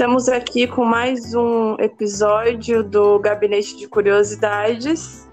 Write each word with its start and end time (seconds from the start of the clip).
Estamos 0.00 0.30
aqui 0.30 0.66
com 0.66 0.82
mais 0.82 1.34
um 1.34 1.74
episódio 1.74 2.82
do 2.82 3.18
Gabinete 3.18 3.76
de 3.76 3.86
Curiosidades 3.86 5.28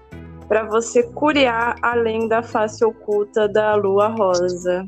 para 0.46 0.62
você 0.64 1.04
curiar 1.04 1.76
além 1.80 2.28
da 2.28 2.42
face 2.42 2.84
oculta 2.84 3.48
da 3.48 3.74
lua 3.76 4.08
rosa. 4.08 4.86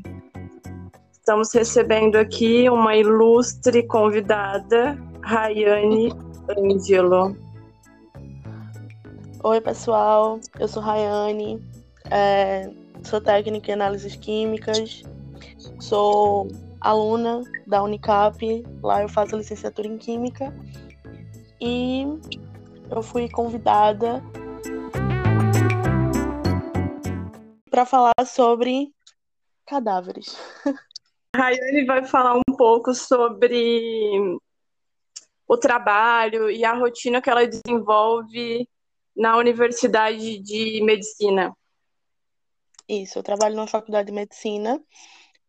Estamos 1.11 1.51
recebendo 1.51 2.15
aqui 2.15 2.69
uma 2.69 2.95
ilustre 2.95 3.81
convidada, 3.87 4.95
Rayane 5.23 6.13
Angelo. 6.55 7.35
Oi, 9.43 9.61
pessoal. 9.61 10.39
Eu 10.59 10.67
sou 10.67 10.83
Rayane, 10.83 11.59
é, 12.11 12.69
sou 13.01 13.19
técnica 13.19 13.71
em 13.71 13.73
análises 13.73 14.15
químicas, 14.15 15.01
sou 15.79 16.47
aluna 16.81 17.43
da 17.67 17.83
Unicap, 17.83 18.63
lá 18.81 19.03
eu 19.03 19.07
faço 19.07 19.37
licenciatura 19.37 19.87
em 19.87 19.97
Química, 19.97 20.51
e 21.61 22.03
eu 22.89 23.03
fui 23.03 23.29
convidada 23.29 24.21
para 27.69 27.85
falar 27.85 28.25
sobre 28.25 28.91
cadáveres. 29.65 30.35
A 31.33 31.37
Rayane 31.37 31.85
vai 31.85 32.03
falar 32.03 32.35
um 32.35 32.55
pouco 32.57 32.93
sobre 32.93 34.39
o 35.47 35.57
trabalho 35.57 36.49
e 36.49 36.65
a 36.65 36.73
rotina 36.73 37.21
que 37.21 37.29
ela 37.29 37.47
desenvolve 37.47 38.67
na 39.15 39.37
Universidade 39.37 40.39
de 40.39 40.81
Medicina. 40.83 41.55
Isso, 42.89 43.19
eu 43.19 43.23
trabalho 43.23 43.55
na 43.55 43.67
Faculdade 43.67 44.07
de 44.07 44.13
Medicina 44.13 44.81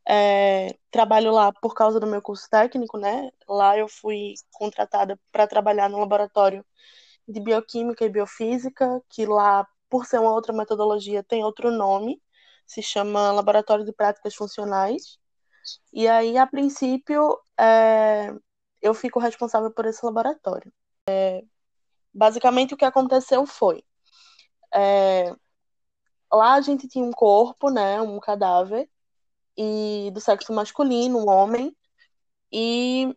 é, 0.09 0.77
trabalho 0.91 1.33
lá 1.33 1.53
por 1.53 1.75
causa 1.75 2.01
do 2.01 2.07
meu 2.07 2.21
curso 2.23 2.49
técnico, 2.51 2.99
né? 2.99 3.31
Lá 3.49 3.77
eu 3.79 3.89
fui 3.89 4.35
contratada 4.53 5.19
para 5.31 5.47
trabalhar 5.47 5.89
no 5.89 5.99
laboratório 5.99 6.65
de 7.27 7.41
bioquímica 7.41 8.05
e 8.05 8.09
biofísica, 8.09 9.03
que 9.09 9.27
lá, 9.27 9.67
por 9.89 10.07
ser 10.07 10.19
uma 10.21 10.33
outra 10.33 10.53
metodologia, 10.53 11.23
tem 11.23 11.45
outro 11.45 11.71
nome, 11.71 12.21
se 12.67 12.83
chama 12.83 13.33
Laboratório 13.33 13.85
de 13.85 13.93
Práticas 13.93 14.35
Funcionais. 14.35 15.19
E 15.93 16.09
aí, 16.09 16.37
a 16.39 16.47
princípio, 16.47 17.39
é, 17.59 18.35
eu 18.81 18.95
fico 18.95 19.21
responsável 19.21 19.71
por 19.71 19.87
esse 19.87 20.05
laboratório. 20.05 20.73
É, 21.09 21.45
basicamente, 22.13 22.75
o 22.75 22.77
que 22.77 22.85
aconteceu 22.85 23.47
foi. 23.47 23.85
É, 24.75 25.35
lá 26.33 26.55
a 26.55 26.61
gente 26.61 26.89
tinha 26.89 27.05
um 27.05 27.13
corpo, 27.13 27.71
né, 27.71 28.01
um 28.01 28.19
cadáver, 28.19 28.89
e 29.57 30.11
do 30.13 30.21
sexo 30.21 30.53
masculino, 30.53 31.19
um 31.19 31.29
homem, 31.29 31.77
e 32.53 33.15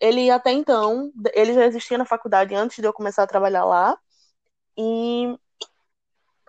ele 0.00 0.30
até 0.30 0.52
então, 0.52 1.12
ele 1.34 1.54
já 1.54 1.66
existia 1.66 1.98
na 1.98 2.04
faculdade 2.06 2.54
antes 2.54 2.78
de 2.78 2.84
eu 2.84 2.92
começar 2.92 3.22
a 3.24 3.26
trabalhar 3.26 3.64
lá, 3.64 3.98
e 4.76 5.36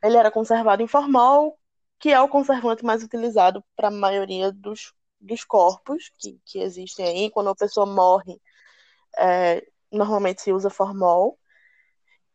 ele 0.03 0.17
era 0.17 0.31
conservado 0.31 0.81
em 0.81 0.87
formol, 0.87 1.57
que 1.99 2.09
é 2.09 2.19
o 2.19 2.29
conservante 2.29 2.83
mais 2.83 3.03
utilizado 3.03 3.63
para 3.75 3.89
a 3.89 3.91
maioria 3.91 4.51
dos, 4.51 4.93
dos 5.19 5.43
corpos 5.43 6.11
que, 6.17 6.39
que 6.45 6.59
existem 6.59 7.05
aí. 7.05 7.29
Quando 7.29 7.49
a 7.49 7.55
pessoa 7.55 7.85
morre, 7.85 8.41
é, 9.17 9.63
normalmente 9.91 10.41
se 10.41 10.51
usa 10.51 10.69
formol. 10.69 11.37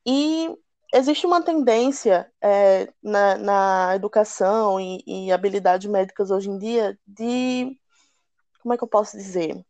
E 0.06 0.48
existe 0.92 1.26
uma 1.26 1.42
tendência 1.42 2.30
é, 2.40 2.92
na, 3.02 3.36
na, 3.36 3.94
educação 3.94 4.80
e, 4.80 5.02
e, 5.06 5.32
habilidades 5.32 5.88
médicas 5.90 6.30
hoje 6.30 6.50
em 6.50 6.58
dia 6.58 6.98
de. 7.06 7.78
Como 8.62 8.74
é 8.74 8.76
que 8.76 8.84
eu 8.84 8.88
posso 8.88 9.16
dizer? 9.16 9.64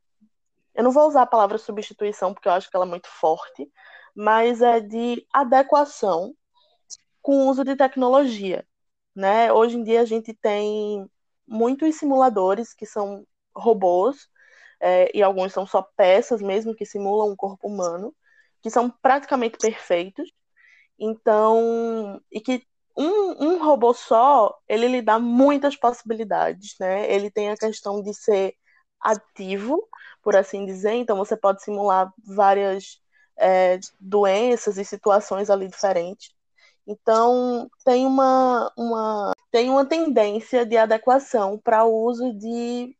Eu 0.74 0.84
não 0.84 0.90
vou 0.92 1.06
usar 1.08 1.22
a 1.22 1.26
palavra 1.26 1.58
substituição 1.58 2.34
porque 2.34 2.48
eu 2.48 2.52
acho 2.52 2.70
que 2.70 2.76
ela 2.76 2.86
é 2.86 2.88
muito 2.88 3.08
forte, 3.08 3.70
mas 4.14 4.62
é 4.62 4.80
de 4.80 5.26
adequação 5.32 6.34
com 7.22 7.46
o 7.46 7.48
uso 7.48 7.64
de 7.64 7.76
tecnologia. 7.76 8.66
Né? 9.14 9.52
Hoje 9.52 9.76
em 9.76 9.82
dia 9.82 10.02
a 10.02 10.04
gente 10.04 10.34
tem 10.34 11.08
muitos 11.46 11.96
simuladores 11.96 12.74
que 12.74 12.86
são 12.86 13.26
robôs, 13.54 14.28
é, 14.80 15.10
e 15.16 15.22
alguns 15.22 15.52
são 15.52 15.66
só 15.66 15.82
peças 15.96 16.42
mesmo 16.42 16.74
que 16.74 16.84
simulam 16.84 17.30
um 17.30 17.36
corpo 17.36 17.66
humano, 17.68 18.14
que 18.62 18.70
são 18.70 18.90
praticamente 18.90 19.56
perfeitos 19.58 20.30
então, 20.98 22.20
e 22.30 22.40
que 22.40 22.66
um, 22.96 23.44
um 23.44 23.64
robô 23.64 23.92
só, 23.92 24.56
ele 24.68 24.88
lhe 24.88 25.02
dá 25.02 25.18
muitas 25.18 25.76
possibilidades, 25.76 26.76
né? 26.80 27.10
Ele 27.12 27.30
tem 27.30 27.50
a 27.50 27.56
questão 27.56 28.02
de 28.02 28.14
ser 28.14 28.54
ativo, 29.00 29.86
por 30.22 30.34
assim 30.36 30.64
dizer, 30.64 30.94
então 30.94 31.16
você 31.16 31.36
pode 31.36 31.62
simular 31.62 32.12
várias 32.24 33.00
é, 33.36 33.78
doenças 34.00 34.78
e 34.78 34.84
situações 34.84 35.50
ali 35.50 35.68
diferentes. 35.68 36.34
Então, 36.86 37.68
tem 37.84 38.06
uma, 38.06 38.72
uma, 38.76 39.32
tem 39.50 39.68
uma 39.70 39.84
tendência 39.84 40.64
de 40.64 40.76
adequação 40.76 41.58
para 41.58 41.84
o 41.84 42.04
uso 42.04 42.32
de, 42.34 42.96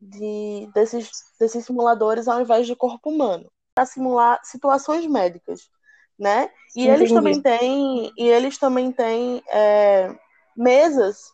de, 0.00 0.68
desses, 0.74 1.10
desses 1.38 1.64
simuladores 1.66 2.26
ao 2.28 2.40
invés 2.40 2.66
de 2.66 2.74
corpo 2.74 3.10
humano, 3.10 3.50
para 3.74 3.86
simular 3.86 4.40
situações 4.44 5.06
médicas 5.06 5.70
né? 6.18 6.50
E 6.74 6.82
Entendi. 6.82 6.88
eles 6.88 7.12
também 7.12 7.42
têm, 7.42 8.12
e 8.16 8.28
eles 8.28 8.58
também 8.58 8.92
têm 8.92 9.42
é, 9.50 10.14
mesas 10.56 11.32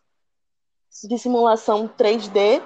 de 1.04 1.19
simulação 1.19 1.88
3D 1.88 2.62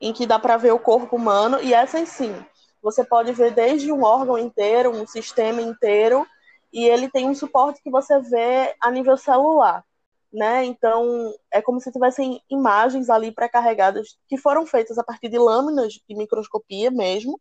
em 0.00 0.12
que 0.12 0.26
dá 0.26 0.38
para 0.38 0.56
ver 0.56 0.72
o 0.72 0.78
corpo 0.78 1.16
humano 1.16 1.60
e 1.62 1.74
essas 1.74 2.08
sim, 2.08 2.34
você 2.82 3.04
pode 3.04 3.32
ver 3.32 3.52
desde 3.52 3.90
um 3.92 4.02
órgão 4.02 4.38
inteiro, 4.38 4.90
um 4.90 5.06
sistema 5.06 5.60
inteiro 5.60 6.26
e 6.72 6.84
ele 6.84 7.08
tem 7.08 7.28
um 7.28 7.34
suporte 7.34 7.82
que 7.82 7.90
você 7.90 8.20
vê 8.20 8.74
a 8.80 8.90
nível 8.90 9.16
celular, 9.16 9.84
né? 10.32 10.64
Então 10.64 11.32
é 11.50 11.62
como 11.62 11.80
se 11.80 11.90
tivessem 11.90 12.40
imagens 12.50 13.08
ali 13.08 13.32
pré-carregadas 13.32 14.18
que 14.28 14.36
foram 14.36 14.66
feitas 14.66 14.98
a 14.98 15.04
partir 15.04 15.28
de 15.28 15.38
lâminas 15.38 15.94
de 15.94 16.14
microscopia 16.14 16.90
mesmo 16.90 17.40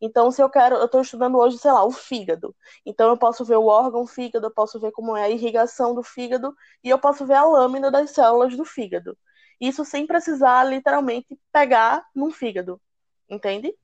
então, 0.00 0.30
se 0.30 0.42
eu 0.42 0.48
quero, 0.48 0.76
eu 0.76 0.86
estou 0.86 1.02
estudando 1.02 1.36
hoje, 1.36 1.58
sei 1.58 1.70
lá, 1.70 1.84
o 1.84 1.90
fígado. 1.90 2.54
Então, 2.86 3.08
eu 3.10 3.16
posso 3.18 3.44
ver 3.44 3.56
o 3.56 3.66
órgão 3.66 4.06
fígado, 4.06 4.46
eu 4.46 4.50
posso 4.50 4.80
ver 4.80 4.92
como 4.92 5.16
é 5.16 5.24
a 5.24 5.30
irrigação 5.30 5.94
do 5.94 6.02
fígado 6.02 6.54
e 6.82 6.88
eu 6.88 6.98
posso 6.98 7.26
ver 7.26 7.34
a 7.34 7.44
lâmina 7.44 7.90
das 7.90 8.10
células 8.10 8.56
do 8.56 8.64
fígado. 8.64 9.16
Isso 9.60 9.84
sem 9.84 10.06
precisar 10.06 10.64
literalmente 10.64 11.38
pegar 11.52 12.06
num 12.14 12.30
fígado, 12.30 12.80
entende? 13.28 13.74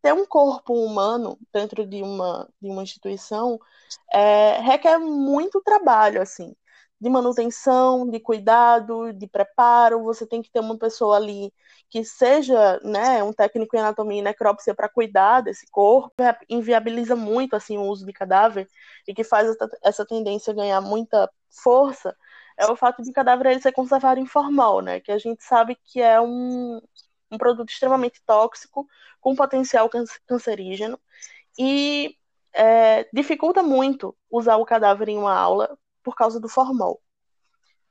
Ter 0.00 0.14
um 0.14 0.24
corpo 0.24 0.72
humano 0.72 1.38
dentro 1.52 1.86
de 1.86 2.02
uma, 2.02 2.48
de 2.60 2.70
uma 2.70 2.82
instituição 2.82 3.60
é, 4.10 4.58
requer 4.60 4.98
muito 4.98 5.60
trabalho, 5.60 6.22
assim 6.22 6.56
de 7.00 7.08
manutenção, 7.08 8.08
de 8.08 8.20
cuidado, 8.20 9.12
de 9.12 9.26
preparo. 9.26 10.02
Você 10.04 10.26
tem 10.26 10.42
que 10.42 10.50
ter 10.50 10.60
uma 10.60 10.76
pessoa 10.78 11.16
ali 11.16 11.52
que 11.88 12.04
seja, 12.04 12.78
né, 12.84 13.22
um 13.22 13.32
técnico 13.32 13.76
em 13.76 13.80
anatomia 13.80 14.18
e 14.20 14.22
necrópsia 14.22 14.74
para 14.74 14.88
cuidar 14.88 15.40
desse 15.40 15.66
corpo. 15.70 16.14
Inviabiliza 16.48 17.16
muito 17.16 17.56
assim 17.56 17.78
o 17.78 17.82
uso 17.82 18.04
de 18.04 18.12
cadáver 18.12 18.68
e 19.08 19.14
que 19.14 19.24
faz 19.24 19.56
essa 19.82 20.04
tendência 20.04 20.52
ganhar 20.52 20.80
muita 20.80 21.30
força 21.50 22.14
é 22.56 22.66
o 22.66 22.76
fato 22.76 23.02
de 23.02 23.12
cadáver 23.12 23.46
ele 23.46 23.60
ser 23.60 23.72
conservado 23.72 24.20
em 24.20 24.26
formal, 24.26 24.82
né, 24.82 25.00
que 25.00 25.10
a 25.10 25.18
gente 25.18 25.42
sabe 25.42 25.76
que 25.82 26.00
é 26.00 26.20
um, 26.20 26.80
um 27.30 27.38
produto 27.38 27.70
extremamente 27.70 28.22
tóxico 28.26 28.86
com 29.20 29.34
potencial 29.34 29.88
cancerígeno 30.26 31.00
e 31.58 32.14
é, 32.52 33.08
dificulta 33.12 33.62
muito 33.62 34.14
usar 34.30 34.56
o 34.56 34.66
cadáver 34.66 35.08
em 35.08 35.16
uma 35.16 35.34
aula 35.34 35.78
por 36.02 36.14
causa 36.14 36.40
do 36.40 36.48
formol, 36.48 37.00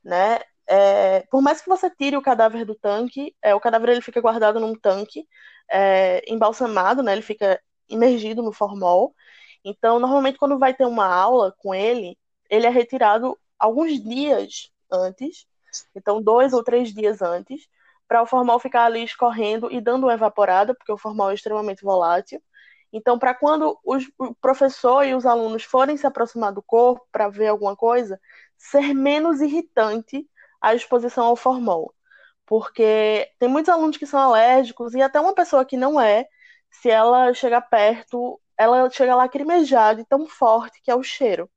né? 0.04 0.40
É, 0.66 1.22
por 1.30 1.42
mais 1.42 1.60
que 1.60 1.68
você 1.68 1.90
tire 1.90 2.16
o 2.16 2.22
cadáver 2.22 2.64
do 2.64 2.74
tanque, 2.74 3.34
é, 3.42 3.54
o 3.54 3.60
cadáver 3.60 3.90
ele 3.90 4.02
fica 4.02 4.20
guardado 4.20 4.60
num 4.60 4.74
tanque 4.74 5.26
é, 5.70 6.22
embalsamado, 6.32 7.02
né? 7.02 7.12
Ele 7.12 7.22
fica 7.22 7.60
imergido 7.88 8.42
no 8.42 8.52
formol. 8.52 9.14
Então, 9.64 9.98
normalmente 9.98 10.38
quando 10.38 10.58
vai 10.58 10.72
ter 10.74 10.86
uma 10.86 11.06
aula 11.06 11.54
com 11.58 11.74
ele, 11.74 12.16
ele 12.48 12.66
é 12.66 12.70
retirado 12.70 13.38
alguns 13.58 14.02
dias 14.02 14.70
antes, 14.90 15.46
então 15.94 16.22
dois 16.22 16.52
ou 16.52 16.64
três 16.64 16.92
dias 16.92 17.22
antes, 17.22 17.68
para 18.08 18.22
o 18.22 18.26
formol 18.26 18.58
ficar 18.58 18.86
ali 18.86 19.04
escorrendo 19.04 19.70
e 19.70 19.80
dando 19.80 20.04
uma 20.06 20.14
evaporada, 20.14 20.74
porque 20.74 20.92
o 20.92 20.98
formol 20.98 21.30
é 21.30 21.34
extremamente 21.34 21.84
volátil. 21.84 22.42
Então, 22.92 23.18
para 23.18 23.34
quando 23.34 23.78
os, 23.84 24.04
o 24.18 24.34
professor 24.34 25.04
e 25.04 25.14
os 25.14 25.24
alunos 25.24 25.64
forem 25.64 25.96
se 25.96 26.06
aproximar 26.06 26.52
do 26.52 26.62
corpo 26.62 27.06
para 27.12 27.28
ver 27.28 27.48
alguma 27.48 27.76
coisa, 27.76 28.20
ser 28.58 28.94
menos 28.94 29.40
irritante 29.40 30.28
a 30.60 30.74
exposição 30.74 31.24
ao 31.26 31.36
formol. 31.36 31.94
Porque 32.46 33.30
tem 33.38 33.48
muitos 33.48 33.68
alunos 33.70 33.96
que 33.96 34.06
são 34.06 34.20
alérgicos 34.20 34.94
e 34.94 35.02
até 35.02 35.20
uma 35.20 35.34
pessoa 35.34 35.64
que 35.64 35.76
não 35.76 36.00
é, 36.00 36.26
se 36.70 36.90
ela 36.90 37.32
chegar 37.32 37.62
perto, 37.62 38.40
ela 38.56 38.90
chega 38.90 39.14
lacrimejada 39.14 40.02
de 40.02 40.08
tão 40.08 40.26
forte 40.26 40.80
que 40.82 40.90
é 40.90 40.94
o 40.94 41.02
cheiro. 41.02 41.50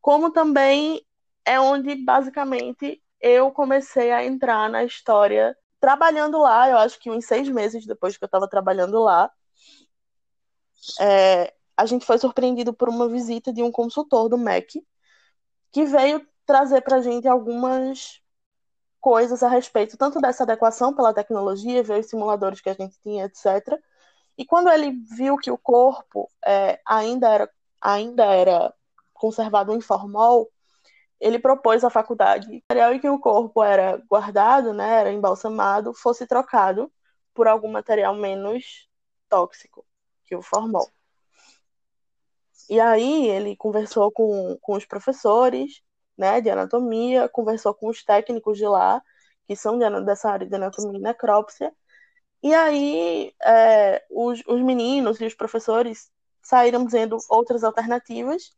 Como 0.00 0.32
também 0.32 1.00
é 1.44 1.60
onde, 1.60 1.94
basicamente, 1.94 3.00
eu 3.20 3.52
comecei 3.52 4.10
a 4.10 4.24
entrar 4.24 4.68
na 4.68 4.84
história 4.84 5.56
trabalhando 5.80 6.38
lá, 6.38 6.68
eu 6.70 6.78
acho 6.78 6.98
que 7.00 7.10
uns 7.10 7.24
seis 7.24 7.48
meses 7.48 7.86
depois 7.86 8.16
que 8.16 8.24
eu 8.24 8.26
estava 8.26 8.48
trabalhando 8.48 9.02
lá, 9.02 9.30
é, 11.00 11.52
a 11.76 11.86
gente 11.86 12.04
foi 12.04 12.18
surpreendido 12.18 12.72
por 12.72 12.88
uma 12.88 13.08
visita 13.08 13.52
de 13.52 13.62
um 13.62 13.72
consultor 13.72 14.28
do 14.28 14.38
MEC 14.38 14.84
que 15.72 15.84
veio 15.84 16.26
trazer 16.46 16.82
para 16.82 16.96
a 16.96 17.02
gente 17.02 17.26
algumas 17.28 18.20
coisas 19.00 19.42
a 19.42 19.48
respeito 19.48 19.96
tanto 19.96 20.20
dessa 20.20 20.44
adequação 20.44 20.94
pela 20.94 21.14
tecnologia, 21.14 21.82
ver 21.82 22.00
os 22.00 22.06
simuladores 22.06 22.60
que 22.60 22.70
a 22.70 22.74
gente 22.74 22.98
tinha, 23.00 23.24
etc. 23.24 23.78
E 24.38 24.44
quando 24.44 24.70
ele 24.70 24.92
viu 25.16 25.36
que 25.36 25.50
o 25.50 25.58
corpo 25.58 26.30
é, 26.44 26.80
ainda, 26.86 27.28
era, 27.28 27.50
ainda 27.80 28.24
era 28.24 28.74
conservado 29.12 29.74
em 29.74 29.80
formol, 29.80 30.50
ele 31.20 31.38
propôs 31.38 31.84
à 31.84 31.90
faculdade 31.90 32.48
que 32.48 32.56
o 32.56 32.62
material 32.68 32.94
em 32.94 33.00
que 33.00 33.08
o 33.08 33.18
corpo 33.18 33.62
era 33.62 33.96
guardado, 34.08 34.72
né, 34.74 35.00
era 35.00 35.12
embalsamado, 35.12 35.94
fosse 35.94 36.26
trocado 36.26 36.92
por 37.34 37.48
algum 37.48 37.70
material 37.70 38.14
menos 38.14 38.88
tóxico 39.28 39.86
que 40.26 40.36
o 40.36 40.42
formol. 40.42 40.88
E 42.68 42.80
aí 42.80 43.28
ele 43.28 43.56
conversou 43.56 44.10
com, 44.10 44.56
com 44.60 44.74
os 44.74 44.84
professores 44.86 45.82
né, 46.16 46.40
de 46.40 46.50
anatomia, 46.50 47.28
conversou 47.28 47.74
com 47.74 47.88
os 47.88 48.04
técnicos 48.04 48.58
de 48.58 48.66
lá, 48.66 49.02
que 49.46 49.56
são 49.56 49.78
de, 49.78 50.04
dessa 50.04 50.30
área 50.30 50.46
de 50.46 50.54
anatomia 50.54 50.98
e 50.98 51.02
necrópsia, 51.02 51.72
e 52.42 52.54
aí 52.54 53.32
é, 53.44 54.04
os, 54.10 54.42
os 54.46 54.60
meninos 54.62 55.20
e 55.20 55.26
os 55.26 55.34
professores 55.34 56.10
saíram 56.42 56.84
dizendo 56.84 57.18
outras 57.28 57.64
alternativas, 57.64 58.54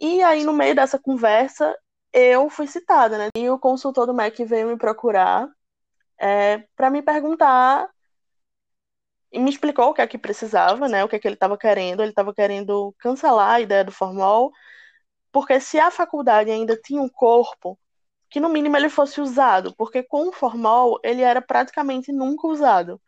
e 0.00 0.22
aí 0.22 0.44
no 0.44 0.52
meio 0.52 0.74
dessa 0.74 0.98
conversa 0.98 1.76
eu 2.12 2.48
fui 2.48 2.66
citada, 2.66 3.18
né, 3.18 3.28
e 3.36 3.50
o 3.50 3.58
consultor 3.58 4.06
do 4.06 4.14
MEC 4.14 4.44
veio 4.44 4.68
me 4.68 4.78
procurar 4.78 5.48
é, 6.18 6.64
para 6.76 6.90
me 6.90 7.02
perguntar 7.02 7.88
e 9.34 9.38
me 9.40 9.50
explicou 9.50 9.90
o 9.90 9.94
que 9.94 10.00
é 10.02 10.06
que 10.06 10.18
precisava, 10.18 10.88
né? 10.88 11.04
O 11.04 11.08
que 11.08 11.16
é 11.16 11.18
que 11.18 11.26
ele 11.28 11.34
estava 11.34 11.58
querendo. 11.58 12.00
Ele 12.02 12.10
estava 12.10 12.32
querendo 12.34 12.94
cancelar 12.98 13.50
a 13.54 13.60
ideia 13.60 13.84
do 13.84 13.92
formol, 13.92 14.52
porque 15.32 15.60
se 15.60 15.78
a 15.80 15.90
faculdade 15.90 16.50
ainda 16.50 16.76
tinha 16.76 17.02
um 17.02 17.08
corpo, 17.08 17.78
que 18.30 18.40
no 18.40 18.48
mínimo 18.48 18.76
ele 18.76 18.88
fosse 18.88 19.20
usado, 19.20 19.74
porque 19.76 20.02
com 20.02 20.28
o 20.28 20.32
formol 20.32 21.00
ele 21.04 21.22
era 21.22 21.42
praticamente 21.42 22.12
nunca 22.12 22.46
usado. 22.48 23.00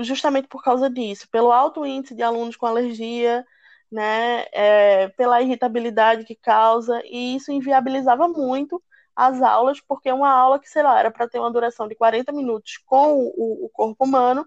Justamente 0.00 0.48
por 0.48 0.62
causa 0.62 0.90
disso, 0.90 1.28
pelo 1.30 1.52
alto 1.52 1.86
índice 1.86 2.14
de 2.14 2.22
alunos 2.22 2.56
com 2.56 2.66
alergia, 2.66 3.44
né, 3.90 4.46
é, 4.52 5.08
pela 5.10 5.40
irritabilidade 5.42 6.24
que 6.24 6.36
causa, 6.36 7.00
e 7.04 7.36
isso 7.36 7.52
inviabilizava 7.52 8.28
muito 8.28 8.82
as 9.14 9.40
aulas, 9.42 9.80
porque 9.80 10.12
uma 10.12 10.30
aula 10.30 10.60
que, 10.60 10.68
sei 10.68 10.82
lá, 10.82 10.98
era 10.98 11.10
para 11.10 11.28
ter 11.28 11.38
uma 11.38 11.50
duração 11.50 11.88
de 11.88 11.94
40 11.94 12.32
minutos 12.32 12.78
com 12.84 13.14
o, 13.36 13.64
o 13.66 13.70
corpo 13.70 14.04
humano, 14.04 14.46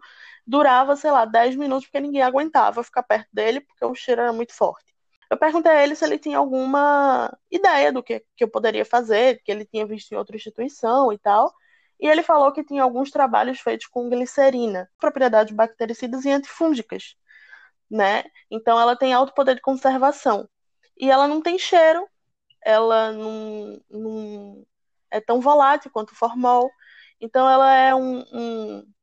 durava, 0.50 0.96
sei 0.96 1.12
lá, 1.12 1.26
10 1.26 1.56
minutos, 1.56 1.86
porque 1.86 2.00
ninguém 2.00 2.24
aguentava 2.24 2.84
ficar 2.84 3.04
perto 3.04 3.30
dele, 3.32 3.62
porque 3.62 3.86
o 3.86 3.94
cheiro 3.94 4.22
era 4.22 4.34
muito 4.34 4.54
forte. 4.54 4.96
Eu 5.30 5.38
perguntei 5.38 5.72
a 5.72 5.84
ele 5.84 5.96
se 5.96 6.04
ele 6.04 6.18
tinha 6.18 6.40
alguma 6.40 7.32
ideia 7.52 7.94
do 7.94 8.02
que, 8.02 8.26
que 8.36 8.44
eu 8.44 8.50
poderia 8.50 8.84
fazer, 8.84 9.42
que 9.44 9.52
ele 9.52 9.64
tinha 9.64 9.86
visto 9.86 10.12
em 10.12 10.18
outra 10.18 10.36
instituição 10.36 11.14
e 11.14 11.20
tal. 11.20 11.54
E 12.00 12.08
ele 12.08 12.24
falou 12.24 12.52
que 12.52 12.64
tinha 12.64 12.82
alguns 12.82 13.12
trabalhos 13.12 13.60
feitos 13.60 13.86
com 13.88 14.10
glicerina, 14.10 14.90
propriedades 15.00 15.54
bactericidas 15.56 16.26
e 16.26 16.32
antifúngicas, 16.32 17.16
né? 17.90 18.24
Então 18.50 18.80
ela 18.80 18.96
tem 18.96 19.14
alto 19.14 19.34
poder 19.36 19.56
de 19.56 19.62
conservação. 19.62 20.50
E 20.98 21.12
ela 21.12 21.28
não 21.28 21.42
tem 21.42 21.60
cheiro, 21.60 22.08
ela 22.64 23.12
não, 23.12 23.82
não 23.90 24.66
é 25.12 25.22
tão 25.22 25.40
volátil 25.42 25.92
quanto 25.92 26.12
o 26.12 26.16
formol. 26.16 26.72
Então 27.22 27.50
ela 27.50 27.74
é 27.74 27.94
um, 27.96 28.22
um 28.34 28.94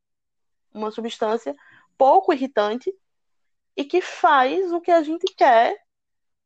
uma 0.77 0.91
substância 0.91 1.55
pouco 1.99 2.33
irritante 2.33 2.93
e 3.77 3.85
que 3.85 4.01
faz 4.01 4.73
o 4.73 4.81
que 4.81 4.91
a 4.91 5.03
gente 5.03 5.27
quer 5.35 5.77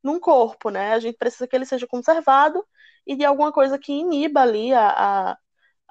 num 0.03 0.19
corpo, 0.19 0.71
né? 0.71 0.93
A 0.93 0.99
gente 0.99 1.17
precisa 1.19 1.47
que 1.47 1.55
ele 1.55 1.67
seja 1.67 1.87
conservado 1.87 2.65
e 3.07 3.17
de 3.17 3.25
alguma 3.25 3.53
coisa 3.53 3.79
que 3.79 3.93
iniba 3.93 4.41
ali 4.43 4.73
a, 4.73 4.89
a, 5.33 5.39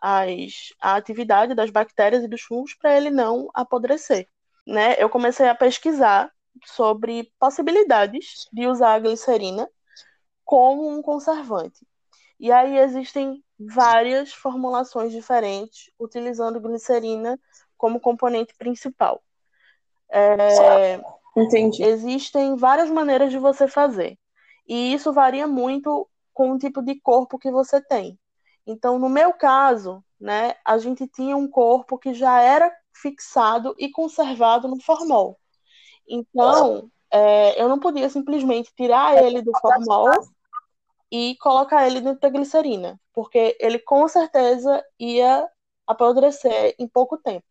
as, 0.01 0.73
a 0.81 0.95
atividade 0.95 1.53
das 1.53 1.69
bactérias 1.69 2.23
e 2.23 2.27
dos 2.27 2.41
fungos 2.41 2.73
para 2.75 2.95
ele 2.95 3.09
não 3.09 3.49
apodrecer, 3.53 4.27
né? 4.65 4.95
Eu 5.01 5.09
comecei 5.09 5.47
a 5.47 5.55
pesquisar 5.55 6.31
sobre 6.65 7.31
possibilidades 7.39 8.47
de 8.51 8.67
usar 8.67 8.95
a 8.95 8.99
glicerina 8.99 9.69
como 10.43 10.89
um 10.89 11.01
conservante. 11.01 11.85
E 12.39 12.51
aí 12.51 12.77
existem 12.79 13.43
várias 13.59 14.33
formulações 14.33 15.11
diferentes 15.11 15.91
utilizando 15.99 16.61
glicerina 16.61 17.39
como 17.79 17.99
componente 17.99 18.53
principal. 18.55 19.23
É, 20.11 21.01
Entendi. 21.35 21.81
Existem 21.81 22.55
várias 22.55 22.89
maneiras 22.89 23.31
de 23.31 23.39
você 23.39 23.67
fazer. 23.67 24.19
E 24.67 24.93
isso 24.93 25.13
varia 25.13 25.47
muito 25.47 26.07
com 26.33 26.51
o 26.51 26.59
tipo 26.59 26.81
de 26.81 26.99
corpo 26.99 27.39
que 27.39 27.49
você 27.49 27.81
tem. 27.81 28.19
Então, 28.67 28.99
no 28.99 29.09
meu 29.09 29.33
caso, 29.33 30.03
né, 30.19 30.55
a 30.63 30.77
gente 30.77 31.07
tinha 31.07 31.35
um 31.35 31.47
corpo 31.49 31.97
que 31.97 32.13
já 32.13 32.41
era 32.41 32.71
fixado 32.93 33.73
e 33.79 33.89
conservado 33.89 34.67
no 34.67 34.79
formol. 34.81 35.39
Então, 36.07 36.91
é, 37.09 37.59
eu 37.61 37.69
não 37.69 37.79
podia 37.79 38.09
simplesmente 38.09 38.71
tirar 38.75 39.23
ele 39.23 39.41
do 39.41 39.51
formol 39.59 40.11
e 41.11 41.35
colocar 41.37 41.87
ele 41.87 42.01
dentro 42.01 42.19
da 42.19 42.29
glicerina, 42.29 42.99
porque 43.13 43.57
ele 43.59 43.79
com 43.79 44.07
certeza 44.07 44.83
ia 44.99 45.49
apodrecer 45.87 46.75
em 46.77 46.87
pouco 46.87 47.17
tempo. 47.17 47.45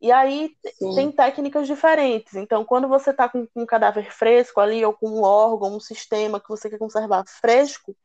E 0.00 0.12
aí 0.12 0.50
Sim. 0.78 0.94
tem 0.94 1.12
técnicas 1.12 1.66
diferentes. 1.66 2.34
Então, 2.34 2.64
quando 2.64 2.86
você 2.86 3.10
está 3.10 3.28
com, 3.28 3.46
com, 3.46 3.62
um 3.62 3.66
cadáver 3.66 4.12
fresco 4.12 4.60
ali, 4.60 4.84
ou 4.84 4.92
com 4.92 5.08
um 5.08 5.22
órgão, 5.22 5.76
um 5.76 5.80
sistema 5.80 6.40
que 6.40 6.48
você 6.48 6.70
quer 6.70 6.78
conservar 6.78 7.24
fresco, 7.26 7.96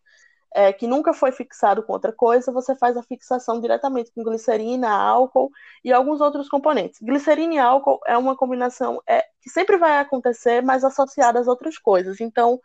é, 0.56 0.72
que 0.72 0.88
nunca 0.88 1.14
foi 1.14 1.32
fixado 1.32 1.84
com 1.84 1.94
outra 1.94 2.12
coisa, 2.12 2.52
você 2.52 2.76
faz 2.76 2.96
a 2.96 3.04
fixação 3.04 3.60
diretamente 3.60 4.12
com 4.12 4.24
glicerina, 4.24 4.90
álcool 4.90 5.52
e 5.84 5.92
alguns 5.92 6.22
outros 6.22 6.48
componentes. 6.48 7.00
Glicerina 7.02 7.56
e 7.56 7.60
álcool 7.60 8.00
é 8.06 8.18
uma 8.18 8.36
combinação 8.36 9.02
é, 9.08 9.24
que 9.42 9.50
sempre 9.50 9.78
vai 9.78 10.00
acontecer, 10.00 10.62
mas 10.62 10.84
associada 10.84 11.40
às 11.40 11.48
outras 11.48 11.78
coisas. 11.78 12.22
Então, 12.22 12.60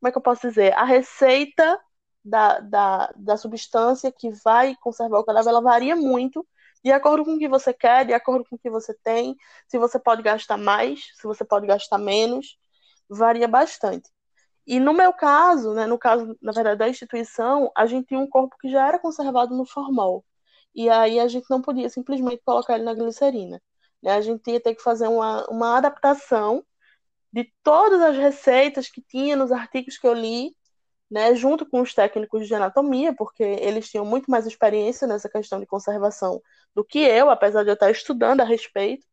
como 0.00 0.08
é 0.08 0.12
que 0.12 0.18
eu 0.18 0.22
posso 0.22 0.48
dizer? 0.48 0.72
A 0.74 0.84
receita 0.84 1.78
da, 2.24 2.60
da, 2.60 3.12
da 3.16 3.36
substância 3.36 4.10
que 4.12 4.30
vai 4.44 4.74
conservar 4.80 5.18
o 5.18 5.24
cadáver, 5.24 5.50
ela 5.50 5.60
varia 5.60 5.96
muito 5.96 6.46
de 6.84 6.92
acordo 6.92 7.24
com 7.24 7.34
o 7.34 7.38
que 7.38 7.48
você 7.48 7.72
quer, 7.72 8.06
de 8.06 8.12
acordo 8.12 8.44
com 8.48 8.56
o 8.56 8.58
que 8.58 8.70
você 8.70 8.94
tem, 9.04 9.36
se 9.68 9.78
você 9.78 9.98
pode 9.98 10.22
gastar 10.22 10.56
mais, 10.56 11.00
se 11.16 11.24
você 11.24 11.44
pode 11.44 11.66
gastar 11.66 11.98
menos, 11.98 12.58
varia 13.08 13.48
bastante. 13.48 14.08
E 14.66 14.78
no 14.80 14.92
meu 14.92 15.12
caso, 15.12 15.74
né, 15.74 15.86
no 15.86 15.98
caso, 15.98 16.36
na 16.40 16.52
verdade, 16.52 16.78
da 16.78 16.88
instituição, 16.88 17.70
a 17.76 17.86
gente 17.86 18.08
tinha 18.08 18.20
um 18.20 18.28
corpo 18.28 18.56
que 18.58 18.70
já 18.70 18.86
era 18.86 18.98
conservado 18.98 19.56
no 19.56 19.66
formol. 19.66 20.24
E 20.74 20.88
aí 20.88 21.18
a 21.18 21.28
gente 21.28 21.46
não 21.50 21.60
podia 21.60 21.88
simplesmente 21.90 22.42
colocar 22.44 22.74
ele 22.76 22.84
na 22.84 22.94
glicerina. 22.94 23.60
Né? 24.02 24.12
A 24.12 24.20
gente 24.20 24.50
ia 24.50 24.60
ter 24.60 24.74
que 24.74 24.82
fazer 24.82 25.08
uma, 25.08 25.46
uma 25.48 25.76
adaptação 25.78 26.64
de 27.32 27.52
todas 27.62 28.00
as 28.00 28.16
receitas 28.16 28.88
que 28.88 29.02
tinha 29.02 29.36
nos 29.36 29.52
artigos 29.52 29.98
que 29.98 30.06
eu 30.06 30.14
li 30.14 30.54
né, 31.10 31.34
junto 31.34 31.66
com 31.66 31.80
os 31.80 31.92
técnicos 31.92 32.46
de 32.46 32.54
anatomia, 32.54 33.12
porque 33.12 33.42
eles 33.42 33.90
tinham 33.90 34.04
muito 34.04 34.30
mais 34.30 34.46
experiência 34.46 35.08
nessa 35.08 35.28
questão 35.28 35.58
de 35.58 35.66
conservação 35.66 36.40
do 36.74 36.84
que 36.84 37.00
eu, 37.00 37.28
apesar 37.28 37.64
de 37.64 37.70
eu 37.70 37.74
estar 37.74 37.90
estudando 37.90 38.42
a 38.42 38.44
respeito. 38.44 39.04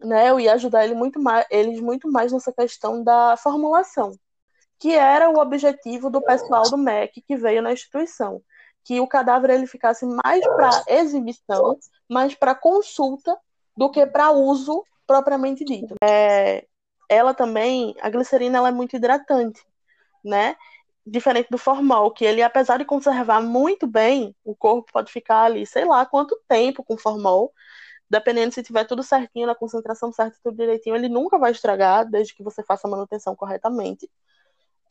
Né, 0.00 0.30
eu 0.30 0.38
ia 0.38 0.52
ajudar 0.54 0.84
ele 0.84 0.94
muito 0.94 1.18
mais, 1.20 1.46
eles 1.50 1.80
muito 1.80 2.10
mais 2.10 2.30
nessa 2.30 2.52
questão 2.52 3.02
da 3.02 3.36
formulação, 3.36 4.12
que 4.78 4.92
era 4.92 5.30
o 5.30 5.38
objetivo 5.38 6.10
do 6.10 6.22
pessoal 6.22 6.62
do 6.64 6.76
MEC 6.76 7.22
que 7.22 7.36
veio 7.36 7.62
na 7.62 7.72
instituição, 7.72 8.42
que 8.84 9.00
o 9.00 9.08
cadáver 9.08 9.50
ele 9.50 9.66
ficasse 9.66 10.04
mais 10.04 10.44
para 10.44 10.84
exibição, 10.88 11.78
mais 12.08 12.34
para 12.34 12.54
consulta 12.54 13.36
do 13.76 13.90
que 13.90 14.04
para 14.06 14.30
uso 14.30 14.84
propriamente 15.06 15.64
dito. 15.64 15.94
É, 16.02 16.66
ela 17.08 17.32
também, 17.32 17.94
a 18.00 18.10
glicerina 18.10 18.58
ela 18.58 18.68
é 18.68 18.72
muito 18.72 18.94
hidratante 18.94 19.64
né? 20.24 20.56
Diferente 21.06 21.48
do 21.50 21.58
formal, 21.58 22.10
que 22.10 22.24
ele, 22.24 22.42
apesar 22.42 22.78
de 22.78 22.84
conservar 22.84 23.42
muito 23.42 23.86
bem, 23.86 24.34
o 24.44 24.54
corpo 24.56 24.90
pode 24.92 25.12
ficar 25.12 25.44
ali, 25.44 25.66
sei 25.66 25.84
lá 25.84 26.06
quanto 26.06 26.40
tempo 26.48 26.82
com 26.82 26.96
formol, 26.96 27.52
dependendo 28.08 28.54
se 28.54 28.62
tiver 28.62 28.84
tudo 28.84 29.02
certinho, 29.02 29.46
na 29.46 29.54
concentração 29.54 30.12
certa, 30.12 30.38
tudo 30.42 30.56
direitinho, 30.56 30.96
ele 30.96 31.08
nunca 31.08 31.38
vai 31.38 31.52
estragar, 31.52 32.08
desde 32.08 32.34
que 32.34 32.42
você 32.42 32.62
faça 32.62 32.86
a 32.86 32.90
manutenção 32.90 33.36
corretamente. 33.36 34.10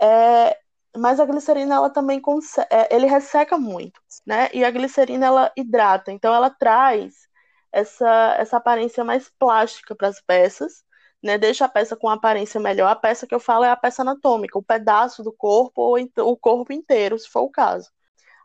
É, 0.01 0.57
mas 0.95 1.19
a 1.19 1.25
glicerina, 1.25 1.75
ela 1.75 1.89
também 1.89 2.21
é, 2.69 2.95
ele 2.95 3.07
resseca 3.07 3.57
muito, 3.57 3.99
né? 4.25 4.49
E 4.53 4.63
a 4.63 4.71
glicerina, 4.71 5.25
ela 5.25 5.51
hidrata, 5.57 6.11
então 6.11 6.33
ela 6.33 6.49
traz 6.49 7.27
essa, 7.71 8.35
essa 8.37 8.57
aparência 8.57 9.03
mais 9.03 9.29
plástica 9.39 9.95
para 9.95 10.07
as 10.07 10.21
peças, 10.21 10.83
né, 11.23 11.37
deixa 11.37 11.65
a 11.65 11.69
peça 11.69 11.95
com 11.95 12.09
aparência 12.09 12.59
melhor. 12.59 12.89
A 12.89 12.95
peça 12.95 13.25
que 13.25 13.33
eu 13.33 13.39
falo 13.39 13.63
é 13.63 13.71
a 13.71 13.77
peça 13.77 14.01
anatômica, 14.01 14.59
o 14.59 14.63
pedaço 14.63 15.23
do 15.23 15.31
corpo 15.31 15.81
ou 15.81 15.97
o 16.31 16.37
corpo 16.37 16.73
inteiro, 16.73 17.17
se 17.17 17.29
for 17.29 17.41
o 17.41 17.49
caso. 17.49 17.89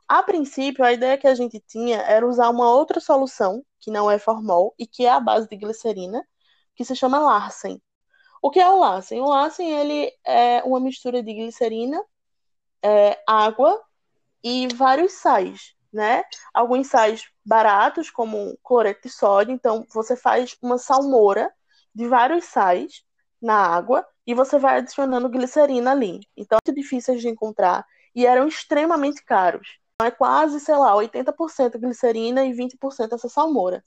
A 0.08 0.22
princípio, 0.22 0.84
a 0.84 0.92
ideia 0.92 1.18
que 1.18 1.26
a 1.26 1.34
gente 1.34 1.60
tinha 1.60 1.98
era 1.98 2.26
usar 2.26 2.48
uma 2.50 2.70
outra 2.70 3.00
solução, 3.00 3.64
que 3.80 3.90
não 3.90 4.10
é 4.10 4.18
formol, 4.18 4.74
e 4.78 4.86
que 4.86 5.04
é 5.04 5.10
a 5.10 5.20
base 5.20 5.48
de 5.48 5.56
glicerina, 5.56 6.26
que 6.74 6.84
se 6.84 6.94
chama 6.96 7.18
Larsen. 7.18 7.82
O 8.40 8.50
que 8.50 8.60
é 8.60 8.70
o 8.70 8.78
Larsen? 8.78 9.20
O 9.20 9.28
Larsen 9.28 9.70
ele 9.70 10.12
é 10.24 10.62
uma 10.64 10.80
mistura 10.80 11.22
de 11.22 11.34
glicerina, 11.34 12.02
é, 12.82 13.22
água 13.26 13.82
e 14.42 14.68
vários 14.74 15.14
sais, 15.14 15.74
né? 15.92 16.24
Alguns 16.54 16.88
sais 16.88 17.24
baratos, 17.44 18.10
como 18.10 18.56
cloreto 18.62 19.08
de 19.08 19.10
sódio. 19.10 19.52
Então, 19.52 19.86
você 19.92 20.16
faz 20.16 20.56
uma 20.62 20.78
salmoura 20.78 21.52
de 21.94 22.06
vários 22.06 22.44
sais 22.44 23.02
na 23.40 23.54
água 23.54 24.06
e 24.26 24.34
você 24.34 24.58
vai 24.58 24.78
adicionando 24.78 25.28
glicerina 25.28 25.92
ali. 25.92 26.20
Então, 26.36 26.58
é 26.58 26.70
muito 26.70 26.80
difíceis 26.80 27.20
de 27.20 27.28
encontrar 27.28 27.84
e 28.14 28.26
eram 28.26 28.46
extremamente 28.48 29.24
caros. 29.24 29.78
Então, 29.94 30.06
é 30.08 30.10
quase, 30.10 30.60
sei 30.60 30.76
lá, 30.76 30.94
80% 30.94 31.78
glicerina 31.78 32.44
e 32.44 32.52
20% 32.52 33.12
essa 33.14 33.28
salmoura. 33.28 33.84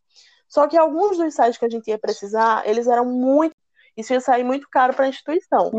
Só 0.48 0.68
que 0.68 0.78
alguns 0.78 1.18
dos 1.18 1.34
sais 1.34 1.58
que 1.58 1.66
a 1.66 1.70
gente 1.70 1.90
ia 1.90 1.98
precisar, 1.98 2.68
eles 2.68 2.88
eram 2.88 3.06
muito. 3.06 3.56
Isso 3.96 4.12
ia 4.14 4.20
sair 4.20 4.44
muito 4.44 4.68
caro 4.70 4.94
para 4.94 5.06
a 5.06 5.10
instituição. 5.10 5.72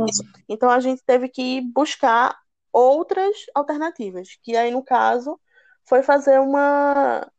Então 0.48 0.70
a 0.70 0.80
gente 0.80 1.02
teve 1.04 1.28
que 1.28 1.60
buscar 1.60 2.38
outras 2.72 3.36
alternativas, 3.54 4.38
que 4.42 4.56
aí, 4.56 4.70
no 4.70 4.82
caso, 4.82 5.38
foi 5.84 6.02
fazer 6.02 6.40
uma, 6.40 7.30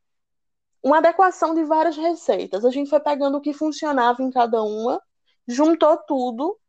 uma 0.84 0.98
adequação 0.98 1.56
de 1.56 1.64
várias 1.64 1.96
receitas. 1.96 2.66
A 2.66 2.70
gente 2.70 2.90
foi 2.90 3.00
pegando 3.00 3.38
o 3.38 3.42
que 3.42 3.54
funcionava 3.54 4.22
em 4.22 4.30
cada 4.30 4.62
uma, 4.62 5.02
juntou 5.48 5.98
tudo 5.98 6.60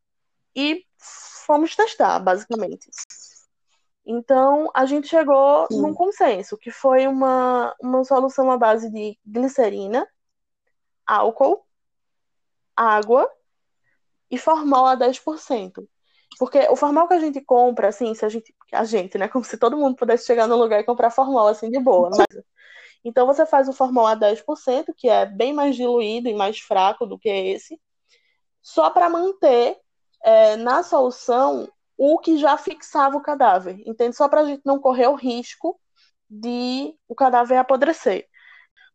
e 0.54 0.84
fomos 1.44 1.74
testar, 1.74 2.20
basicamente. 2.20 2.88
Então, 4.06 4.70
a 4.74 4.86
gente 4.86 5.08
chegou 5.08 5.66
Sim. 5.70 5.80
num 5.80 5.94
consenso, 5.94 6.56
que 6.56 6.70
foi 6.70 7.06
uma, 7.06 7.74
uma 7.80 8.04
solução 8.04 8.50
à 8.50 8.56
base 8.56 8.90
de 8.90 9.18
glicerina, 9.26 10.06
álcool, 11.06 11.66
água 12.76 13.28
e 14.30 14.38
formol 14.38 14.86
a 14.86 14.96
10%. 14.96 15.88
Porque 16.38 16.58
o 16.68 16.76
formal 16.76 17.08
que 17.08 17.14
a 17.14 17.20
gente 17.20 17.40
compra, 17.40 17.88
assim, 17.88 18.14
se 18.14 18.24
a 18.24 18.28
gente. 18.28 18.54
A 18.72 18.84
gente, 18.84 19.16
né? 19.16 19.28
Como 19.28 19.44
se 19.44 19.56
todo 19.56 19.76
mundo 19.76 19.96
pudesse 19.96 20.26
chegar 20.26 20.48
no 20.48 20.56
lugar 20.56 20.80
e 20.80 20.84
comprar 20.84 21.10
formal 21.10 21.46
assim 21.46 21.70
de 21.70 21.78
boa. 21.78 22.10
Mas... 22.10 22.26
Então 23.04 23.26
você 23.26 23.44
faz 23.44 23.68
o 23.68 23.72
formal 23.72 24.06
a 24.06 24.16
10%, 24.16 24.94
que 24.96 25.08
é 25.08 25.26
bem 25.26 25.52
mais 25.52 25.76
diluído 25.76 26.28
e 26.28 26.34
mais 26.34 26.58
fraco 26.58 27.06
do 27.06 27.18
que 27.18 27.28
esse, 27.28 27.78
só 28.62 28.88
para 28.90 29.10
manter 29.10 29.78
é, 30.22 30.56
na 30.56 30.82
solução 30.82 31.68
o 31.96 32.18
que 32.18 32.38
já 32.38 32.56
fixava 32.56 33.16
o 33.16 33.22
cadáver. 33.22 33.80
Entende? 33.86 34.16
Só 34.16 34.28
para 34.28 34.40
a 34.40 34.44
gente 34.46 34.62
não 34.64 34.80
correr 34.80 35.06
o 35.06 35.14
risco 35.14 35.78
de 36.28 36.96
o 37.06 37.14
cadáver 37.14 37.58
apodrecer. 37.58 38.26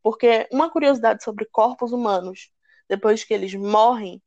Porque 0.02 0.48
uma 0.52 0.70
curiosidade 0.70 1.24
sobre 1.24 1.46
corpos 1.46 1.92
humanos, 1.92 2.52
depois 2.88 3.24
que 3.24 3.34
eles 3.34 3.54
morrem, 3.54 4.22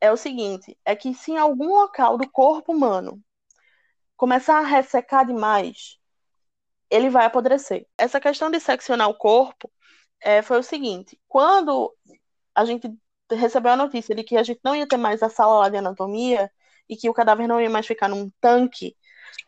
é 0.00 0.12
o 0.12 0.16
seguinte: 0.16 0.78
é 0.84 0.94
que 0.94 1.12
se 1.14 1.32
em 1.32 1.38
algum 1.38 1.74
local 1.74 2.16
do 2.16 2.30
corpo 2.30 2.72
humano 2.72 3.20
começar 4.16 4.58
a 4.58 4.66
ressecar 4.66 5.26
demais, 5.26 5.98
ele 6.90 7.10
vai 7.10 7.26
apodrecer. 7.26 7.86
Essa 7.96 8.20
questão 8.20 8.50
de 8.50 8.60
seccionar 8.60 9.08
o 9.08 9.14
corpo 9.14 9.70
é, 10.20 10.42
foi 10.42 10.58
o 10.58 10.62
seguinte: 10.62 11.18
quando 11.28 11.94
a 12.54 12.64
gente 12.64 12.92
recebeu 13.30 13.72
a 13.72 13.76
notícia 13.76 14.14
de 14.14 14.22
que 14.24 14.36
a 14.36 14.42
gente 14.42 14.60
não 14.64 14.74
ia 14.74 14.86
ter 14.86 14.96
mais 14.96 15.22
a 15.22 15.28
sala 15.28 15.60
lá 15.60 15.68
de 15.68 15.76
anatomia 15.78 16.50
e 16.88 16.96
que 16.96 17.10
o 17.10 17.14
cadáver 17.14 17.48
não 17.48 17.60
ia 17.60 17.70
mais 17.70 17.86
ficar 17.86 18.08
num 18.08 18.30
tanque, 18.40 18.96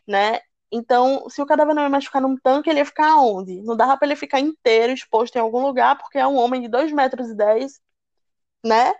né? 0.07 0.41
Então, 0.71 1.27
se 1.29 1.41
o 1.41 1.45
cadáver 1.45 1.73
não 1.73 1.83
ia 1.83 1.89
mais 1.89 2.05
ficar 2.05 2.21
num 2.21 2.37
tanque, 2.37 2.69
ele 2.69 2.79
ia 2.79 2.85
ficar 2.85 3.17
onde? 3.17 3.61
Não 3.63 3.75
dava 3.75 3.97
para 3.97 4.07
ele 4.07 4.15
ficar 4.15 4.39
inteiro 4.39 4.93
exposto 4.93 5.35
em 5.35 5.39
algum 5.39 5.65
lugar, 5.65 5.97
porque 5.97 6.17
é 6.19 6.27
um 6.27 6.37
homem 6.37 6.61
de 6.61 6.67
2 6.67 6.91
metros 6.91 7.29
e 7.29 7.35
10, 7.35 7.79
né? 8.63 8.93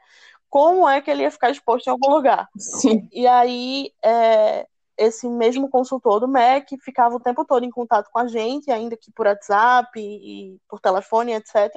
como 0.49 0.89
é 0.89 1.01
que 1.01 1.09
ele 1.11 1.21
ia 1.21 1.31
ficar 1.31 1.51
exposto 1.51 1.87
em 1.87 1.91
algum 1.91 2.09
lugar. 2.09 2.49
Sim. 2.57 3.07
E 3.11 3.27
aí, 3.27 3.93
é, 4.03 4.67
esse 4.99 5.29
mesmo 5.29 5.69
consultor 5.69 6.19
do 6.19 6.27
MEC 6.27 6.77
ficava 6.77 7.15
o 7.15 7.19
tempo 7.19 7.45
todo 7.45 7.63
em 7.65 7.69
contato 7.69 8.09
com 8.11 8.19
a 8.19 8.27
gente, 8.27 8.69
ainda 8.69 8.97
que 8.97 9.11
por 9.11 9.25
WhatsApp 9.25 9.89
e, 9.97 10.55
e 10.55 10.59
por 10.67 10.79
telefone, 10.81 11.33
etc. 11.33 11.73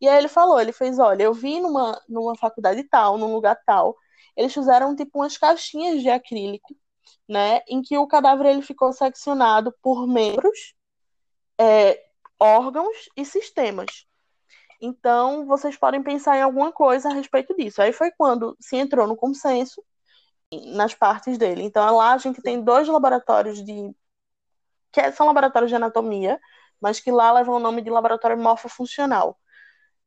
E 0.00 0.08
aí 0.08 0.16
ele 0.16 0.28
falou, 0.28 0.60
ele 0.60 0.72
fez, 0.72 0.98
olha, 1.00 1.24
eu 1.24 1.34
vi 1.34 1.60
numa, 1.60 2.00
numa 2.08 2.36
faculdade 2.36 2.84
tal, 2.84 3.18
num 3.18 3.34
lugar 3.34 3.60
tal, 3.66 3.96
eles 4.36 4.54
fizeram 4.54 4.94
tipo 4.94 5.18
umas 5.18 5.36
caixinhas 5.36 6.00
de 6.00 6.08
acrílico, 6.08 6.76
né, 7.28 7.60
em 7.68 7.82
que 7.82 7.98
o 7.98 8.06
cadáver 8.06 8.46
ele 8.46 8.62
ficou 8.62 8.92
seccionado 8.92 9.74
por 9.82 10.06
membros, 10.06 10.74
é, 11.58 12.00
órgãos 12.38 13.08
e 13.16 13.24
sistemas. 13.24 14.06
Então, 14.80 15.44
vocês 15.44 15.76
podem 15.76 16.02
pensar 16.02 16.36
em 16.38 16.42
alguma 16.42 16.72
coisa 16.72 17.10
a 17.10 17.12
respeito 17.12 17.54
disso. 17.54 17.82
Aí 17.82 17.92
foi 17.92 18.10
quando 18.12 18.56
se 18.60 18.76
entrou 18.76 19.06
no 19.06 19.16
consenso 19.16 19.84
nas 20.52 20.94
partes 20.94 21.38
dele. 21.38 21.62
Então, 21.62 21.96
lá 21.96 22.14
a 22.14 22.18
gente 22.18 22.42
tem 22.42 22.62
dois 22.62 22.88
laboratórios 22.88 23.64
de. 23.64 23.94
que 24.92 25.12
são 25.12 25.26
laboratórios 25.26 25.70
de 25.70 25.76
anatomia, 25.76 26.40
mas 26.80 27.00
que 27.00 27.10
lá 27.10 27.32
levam 27.32 27.56
o 27.56 27.60
nome 27.60 27.82
de 27.82 27.90
laboratório 27.90 28.38
morfofuncional. 28.38 29.38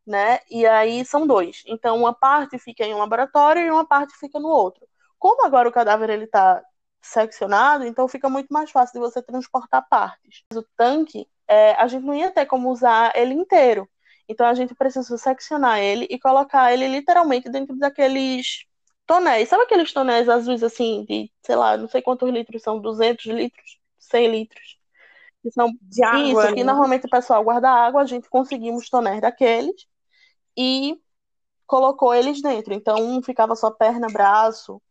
Né? 0.06 0.40
E 0.50 0.66
aí 0.66 1.06
são 1.06 1.26
dois. 1.28 1.64
Então, 1.68 1.98
uma 1.98 2.14
parte 2.14 2.60
fica 2.60 2.86
em 2.86 2.94
um 2.94 3.00
laboratório 3.00 3.64
e 3.64 3.72
uma 3.72 3.86
parte 3.88 4.14
fica 4.18 4.40
no 4.40 4.50
outro. 4.50 4.88
Como 5.18 5.46
agora 5.46 5.70
o 5.70 5.72
cadáver 5.72 6.10
ele 6.10 6.26
está 6.26 6.62
seccionado, 7.02 7.86
então 7.86 8.08
fica 8.08 8.30
muito 8.30 8.48
mais 8.54 8.72
fácil 8.72 8.94
de 8.94 9.00
você 9.00 9.22
transportar 9.22 9.88
partes. 9.90 10.44
O 10.54 10.64
tanque, 10.78 11.28
é, 11.48 11.74
a 11.74 11.88
gente 11.88 12.06
não 12.06 12.14
ia 12.16 12.32
ter 12.32 12.46
como 12.46 12.70
usar 12.72 13.14
ele 13.16 13.34
inteiro. 13.34 13.90
Então 14.28 14.48
a 14.48 14.54
gente 14.54 14.74
precisa 14.76 15.18
seccionar 15.18 15.80
ele 15.80 16.08
e 16.10 16.20
colocar 16.20 16.74
ele 16.74 16.88
literalmente 16.88 17.50
dentro 17.50 17.78
daqueles 17.78 18.66
tonéis. 19.06 19.50
Sabe 19.50 19.64
aqueles 19.64 19.94
tonéis 19.94 20.30
azuis 20.30 20.64
assim, 20.64 21.06
de, 21.06 21.32
sei 21.42 21.56
lá, 21.56 21.78
não 21.78 21.88
sei 21.88 22.02
quantos 22.02 22.30
litros 22.30 22.62
são, 22.62 22.80
200 22.80 23.26
litros, 23.26 23.80
100 24.00 24.32
litros? 24.32 24.80
Que 25.42 25.52
são 25.52 25.72
de 25.82 26.04
água, 26.04 26.22
Isso, 26.22 26.42
né? 26.42 26.54
que 26.54 26.64
normalmente 26.64 27.06
o 27.06 27.10
pessoal 27.10 27.44
guarda 27.44 27.70
água, 27.70 28.02
a 28.02 28.06
gente 28.06 28.30
conseguimos 28.30 28.90
tonéis 28.90 29.22
daqueles 29.22 29.86
e 30.58 30.98
colocou 31.68 32.14
eles 32.14 32.42
dentro. 32.42 32.74
Então 32.74 32.98
um 32.98 33.22
ficava 33.22 33.56
só 33.56 33.72
perna, 33.72 34.08
braço, 34.08 34.82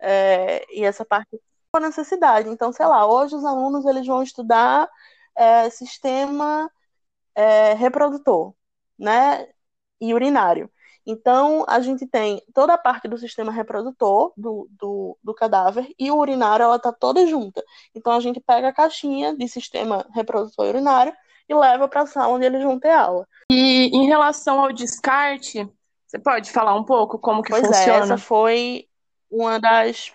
é, 0.00 0.64
e 0.72 0.84
essa 0.84 1.04
parte 1.04 1.40
por 1.72 1.80
necessidade. 1.80 2.48
Então, 2.48 2.72
sei 2.72 2.86
lá, 2.86 3.06
hoje 3.06 3.34
os 3.34 3.44
alunos 3.44 3.84
eles 3.86 4.06
vão 4.06 4.22
estudar 4.22 4.88
é, 5.36 5.70
sistema 5.70 6.70
é, 7.34 7.74
reprodutor 7.74 8.54
né, 8.98 9.48
e 10.00 10.14
urinário. 10.14 10.70
Então, 11.10 11.64
a 11.66 11.80
gente 11.80 12.06
tem 12.06 12.42
toda 12.52 12.74
a 12.74 12.78
parte 12.78 13.08
do 13.08 13.16
sistema 13.16 13.50
reprodutor 13.50 14.30
do, 14.36 14.68
do, 14.70 15.16
do 15.24 15.34
cadáver 15.34 15.88
e 15.98 16.10
o 16.10 16.16
urinário, 16.18 16.64
ela 16.64 16.76
está 16.76 16.92
toda 16.92 17.26
junta. 17.26 17.64
Então, 17.94 18.12
a 18.12 18.20
gente 18.20 18.38
pega 18.38 18.68
a 18.68 18.72
caixinha 18.74 19.34
de 19.34 19.48
sistema 19.48 20.06
reprodutor 20.14 20.66
e 20.66 20.68
urinário 20.68 21.14
e 21.48 21.54
leva 21.54 21.88
para 21.88 22.02
a 22.02 22.06
sala 22.06 22.34
onde 22.34 22.44
eles 22.44 22.62
vão 22.62 22.78
ter 22.78 22.90
aula. 22.90 23.26
E 23.50 23.86
em 23.86 24.06
relação 24.06 24.60
ao 24.60 24.70
descarte, 24.70 25.66
você 26.06 26.18
pode 26.18 26.52
falar 26.52 26.74
um 26.74 26.84
pouco 26.84 27.18
como 27.18 27.42
que 27.42 27.52
pois 27.52 27.66
funciona? 27.66 27.92
É, 27.92 27.98
essa 28.00 28.18
foi 28.18 28.86
uma 29.30 29.58
das 29.58 30.12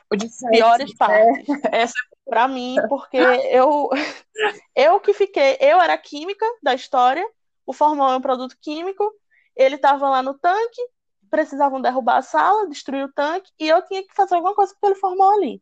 piores 0.51 0.93
partes. 0.95 1.49
É, 1.71 1.81
essa 1.81 1.93
para 2.23 2.47
mim, 2.47 2.75
porque 2.87 3.17
eu 3.17 3.89
eu 4.75 4.99
que 4.99 5.11
fiquei, 5.11 5.57
eu 5.59 5.81
era 5.81 5.97
química 5.97 6.45
da 6.61 6.75
história 6.75 7.27
o 7.65 7.73
formal 7.73 8.13
é 8.13 8.17
um 8.17 8.21
produto 8.21 8.57
químico, 8.61 9.03
ele 9.55 9.75
estava 9.75 10.09
lá 10.09 10.21
no 10.23 10.33
tanque, 10.33 10.81
precisavam 11.29 11.81
derrubar 11.81 12.17
a 12.17 12.21
sala, 12.21 12.67
destruir 12.67 13.05
o 13.05 13.13
tanque, 13.13 13.51
e 13.59 13.67
eu 13.67 13.81
tinha 13.85 14.03
que 14.05 14.13
fazer 14.13 14.35
alguma 14.35 14.55
coisa 14.55 14.73
com 14.73 14.85
aquele 14.85 14.99
formal 14.99 15.31
ali. 15.33 15.61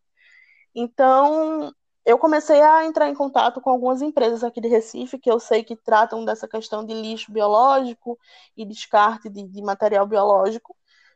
Então, 0.75 1.73
eu 2.05 2.17
comecei 2.17 2.61
a 2.61 2.85
entrar 2.85 3.09
em 3.09 3.13
contato 3.13 3.61
com 3.61 3.69
algumas 3.69 4.01
empresas 4.01 4.43
aqui 4.43 4.59
de 4.59 4.67
Recife 4.67 5.19
que 5.19 5.29
eu 5.29 5.39
sei 5.39 5.63
que 5.63 5.75
tratam 5.75 6.25
dessa 6.25 6.47
questão 6.47 6.85
de 6.85 6.93
lixo 6.93 7.31
biológico 7.31 8.17
e 8.57 8.65
descarte 8.65 9.29
de, 9.29 9.43
de 9.47 9.61
material 9.61 10.07
biológico, 10.07 10.75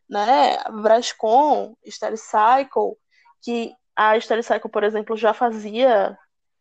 né? 0.09 0.57
Brascom, 0.81 1.75
Stericycle, 1.85 2.95
que 3.41 3.73
a 3.95 4.19
Stericycle, 4.19 4.69
por 4.69 4.83
exemplo, 4.83 5.17
já 5.17 5.33
fazia 5.33 6.17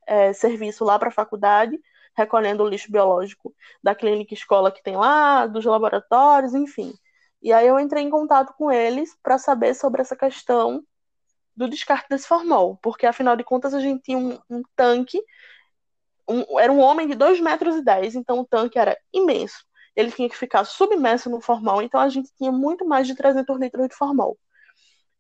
é, 0.06 0.32
serviço 0.32 0.84
lá 0.84 0.98
para 0.98 1.08
a 1.08 1.12
faculdade, 1.12 1.78
recolhendo 2.16 2.62
o 2.62 2.68
lixo 2.68 2.90
biológico 2.90 3.54
da 3.82 3.94
clínica 3.94 4.34
escola 4.34 4.70
que 4.70 4.82
tem 4.82 4.96
lá, 4.96 5.46
dos 5.46 5.64
laboratórios, 5.64 6.54
enfim. 6.54 6.94
E 7.42 7.52
aí 7.52 7.66
eu 7.66 7.78
entrei 7.78 8.02
em 8.02 8.10
contato 8.10 8.54
com 8.56 8.70
eles 8.70 9.16
para 9.22 9.38
saber 9.38 9.74
sobre 9.74 10.00
essa 10.00 10.16
questão 10.16 10.82
do 11.56 11.68
descarte 11.68 12.08
desse 12.08 12.26
formol, 12.26 12.78
porque 12.82 13.06
afinal 13.06 13.36
de 13.36 13.44
contas 13.44 13.74
a 13.74 13.80
gente 13.80 14.02
tinha 14.02 14.18
um, 14.18 14.38
um 14.50 14.62
tanque, 14.74 15.22
um, 16.28 16.58
era 16.58 16.72
um 16.72 16.80
homem 16.80 17.06
de 17.06 17.14
2 17.14 17.40
metros 17.40 17.76
e 17.76 17.82
10, 17.82 18.16
então 18.16 18.40
o 18.40 18.46
tanque 18.46 18.78
era 18.78 18.98
imenso. 19.12 19.64
Ele 19.94 20.10
tinha 20.10 20.28
que 20.28 20.36
ficar 20.36 20.64
submerso 20.64 21.30
no 21.30 21.40
formol, 21.40 21.82
então 21.82 22.00
a 22.00 22.08
gente 22.08 22.32
tinha 22.36 22.50
muito 22.50 22.84
mais 22.84 23.06
de 23.06 23.14
300 23.14 23.58
litros 23.60 23.88
de 23.88 23.94
formol 23.94 24.36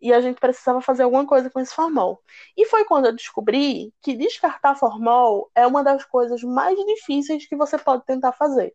e 0.04 0.12
a 0.12 0.20
gente 0.20 0.38
precisava 0.38 0.82
fazer 0.82 1.02
alguma 1.04 1.26
coisa 1.26 1.48
com 1.48 1.58
esse 1.58 1.74
formol. 1.74 2.22
E 2.54 2.66
foi 2.66 2.84
quando 2.84 3.06
eu 3.06 3.12
descobri 3.16 3.90
que 4.02 4.14
descartar 4.14 4.74
formol 4.76 5.50
é 5.54 5.66
uma 5.66 5.82
das 5.82 6.04
coisas 6.04 6.42
mais 6.42 6.78
difíceis 6.84 7.48
que 7.48 7.56
você 7.56 7.78
pode 7.78 8.04
tentar 8.04 8.32
fazer. 8.32 8.74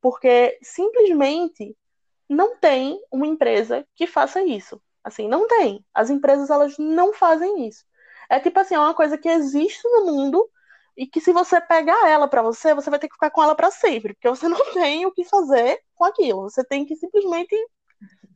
Porque 0.00 0.58
simplesmente 0.62 1.76
não 2.26 2.56
tem 2.56 2.98
uma 3.12 3.26
empresa 3.26 3.86
que 3.94 4.06
faça 4.06 4.42
isso. 4.42 4.80
Assim, 5.04 5.28
não 5.28 5.46
tem. 5.46 5.84
As 5.92 6.08
empresas 6.08 6.48
elas 6.48 6.78
não 6.78 7.12
fazem 7.12 7.68
isso. 7.68 7.84
É 8.30 8.40
tipo 8.40 8.58
assim, 8.58 8.74
é 8.74 8.78
uma 8.78 8.94
coisa 8.94 9.18
que 9.18 9.28
existe 9.28 9.82
no 9.84 10.06
mundo 10.06 10.48
e 10.96 11.06
que 11.06 11.20
se 11.20 11.32
você 11.34 11.60
pegar 11.60 12.08
ela 12.08 12.26
para 12.28 12.40
você, 12.40 12.74
você 12.74 12.88
vai 12.88 12.98
ter 12.98 13.08
que 13.08 13.14
ficar 13.14 13.30
com 13.30 13.42
ela 13.42 13.54
para 13.54 13.70
sempre, 13.70 14.14
porque 14.14 14.28
você 14.30 14.48
não 14.48 14.72
tem 14.72 15.04
o 15.04 15.12
que 15.12 15.24
fazer 15.24 15.80
com 15.94 16.04
aquilo. 16.06 16.42
Você 16.48 16.64
tem 16.64 16.86
que 16.86 16.96
simplesmente, 16.96 17.54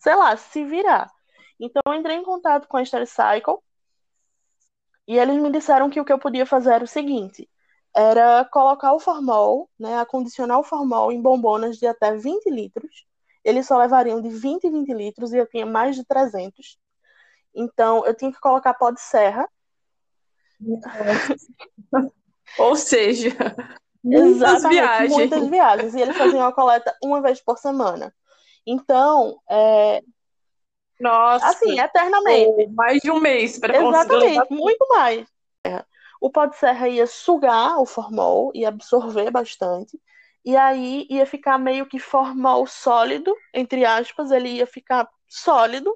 sei 0.00 0.14
lá, 0.16 0.36
se 0.36 0.64
virar. 0.64 1.10
Então 1.58 1.82
eu 1.86 1.94
entrei 1.94 2.16
em 2.16 2.22
contato 2.22 2.68
com 2.68 2.76
a 2.76 2.84
Cycle 2.84 3.58
e 5.06 5.18
eles 5.18 5.36
me 5.36 5.50
disseram 5.50 5.88
que 5.88 6.00
o 6.00 6.04
que 6.04 6.12
eu 6.12 6.18
podia 6.18 6.44
fazer 6.44 6.72
era 6.72 6.84
o 6.84 6.88
seguinte: 6.88 7.48
era 7.94 8.44
colocar 8.44 8.92
o 8.92 9.00
formol, 9.00 9.70
né, 9.78 9.98
acondicionar 9.98 10.58
o 10.58 10.64
formol 10.64 11.12
em 11.12 11.20
bombonas 11.20 11.78
de 11.78 11.86
até 11.86 12.14
20 12.16 12.50
litros. 12.50 13.06
Eles 13.44 13.66
só 13.66 13.78
levariam 13.78 14.20
de 14.20 14.28
20 14.28 14.64
em 14.64 14.72
20 14.72 14.92
litros 14.92 15.32
e 15.32 15.38
eu 15.38 15.46
tinha 15.46 15.64
mais 15.64 15.94
de 15.94 16.04
300. 16.04 16.78
Então 17.54 18.04
eu 18.04 18.14
tinha 18.14 18.32
que 18.32 18.40
colocar 18.40 18.74
pó 18.74 18.90
de 18.90 19.00
serra. 19.00 19.48
Ou 22.58 22.76
seja, 22.76 23.30
muitas 24.02 24.62
viagens. 24.62 25.12
Muitas 25.12 25.48
viagens. 25.48 25.94
E 25.94 26.00
eles 26.00 26.16
faziam 26.16 26.46
a 26.46 26.52
coleta 26.52 26.94
uma 27.02 27.20
vez 27.20 27.40
por 27.40 27.58
semana. 27.58 28.14
Então, 28.66 29.40
é, 29.48 30.02
nossa. 31.00 31.48
Assim, 31.48 31.78
eternamente. 31.78 32.68
Mais 32.68 33.00
de 33.00 33.10
um 33.10 33.20
mês 33.20 33.58
para 33.58 33.76
Exatamente, 33.76 34.52
muito 34.52 34.86
mais. 34.88 35.26
O 36.20 36.30
pó 36.30 36.46
de 36.46 36.56
serra 36.56 36.88
ia 36.88 37.06
sugar 37.06 37.78
o 37.78 37.86
formol 37.86 38.50
e 38.54 38.64
absorver 38.64 39.30
bastante. 39.30 40.00
E 40.44 40.56
aí 40.56 41.06
ia 41.10 41.26
ficar 41.26 41.58
meio 41.58 41.86
que 41.86 41.98
formol 41.98 42.66
sólido, 42.66 43.36
entre 43.52 43.84
aspas, 43.84 44.30
ele 44.30 44.48
ia 44.48 44.66
ficar 44.66 45.08
sólido. 45.28 45.94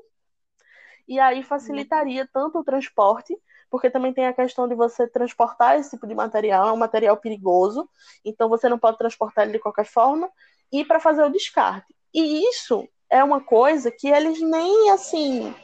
E 1.09 1.19
aí 1.19 1.43
facilitaria 1.43 2.29
tanto 2.33 2.59
o 2.59 2.65
transporte, 2.65 3.37
porque 3.71 3.89
também 3.89 4.13
tem 4.13 4.27
a 4.27 4.33
questão 4.33 4.69
de 4.69 4.75
você 4.75 5.09
transportar 5.09 5.79
esse 5.79 5.91
tipo 5.91 6.07
de 6.07 6.15
material, 6.15 6.69
é 6.69 6.73
um 6.73 6.77
material 6.77 7.17
perigoso, 7.17 7.89
então 8.25 8.49
você 8.49 8.69
não 8.69 8.79
pode 8.79 8.99
transportar 8.99 9.45
ele 9.45 9.55
de 9.55 9.59
qualquer 9.61 9.87
forma, 9.87 10.31
e 10.73 10.85
para 10.85 11.01
fazer 11.01 11.25
o 11.25 11.31
descarte. 11.31 11.95
E 12.13 12.49
isso 12.49 12.89
é 13.11 13.23
uma 13.23 13.41
coisa 13.41 13.91
que 13.91 14.09
eles 14.09 14.41
nem 14.41 14.91
assim 14.91 15.55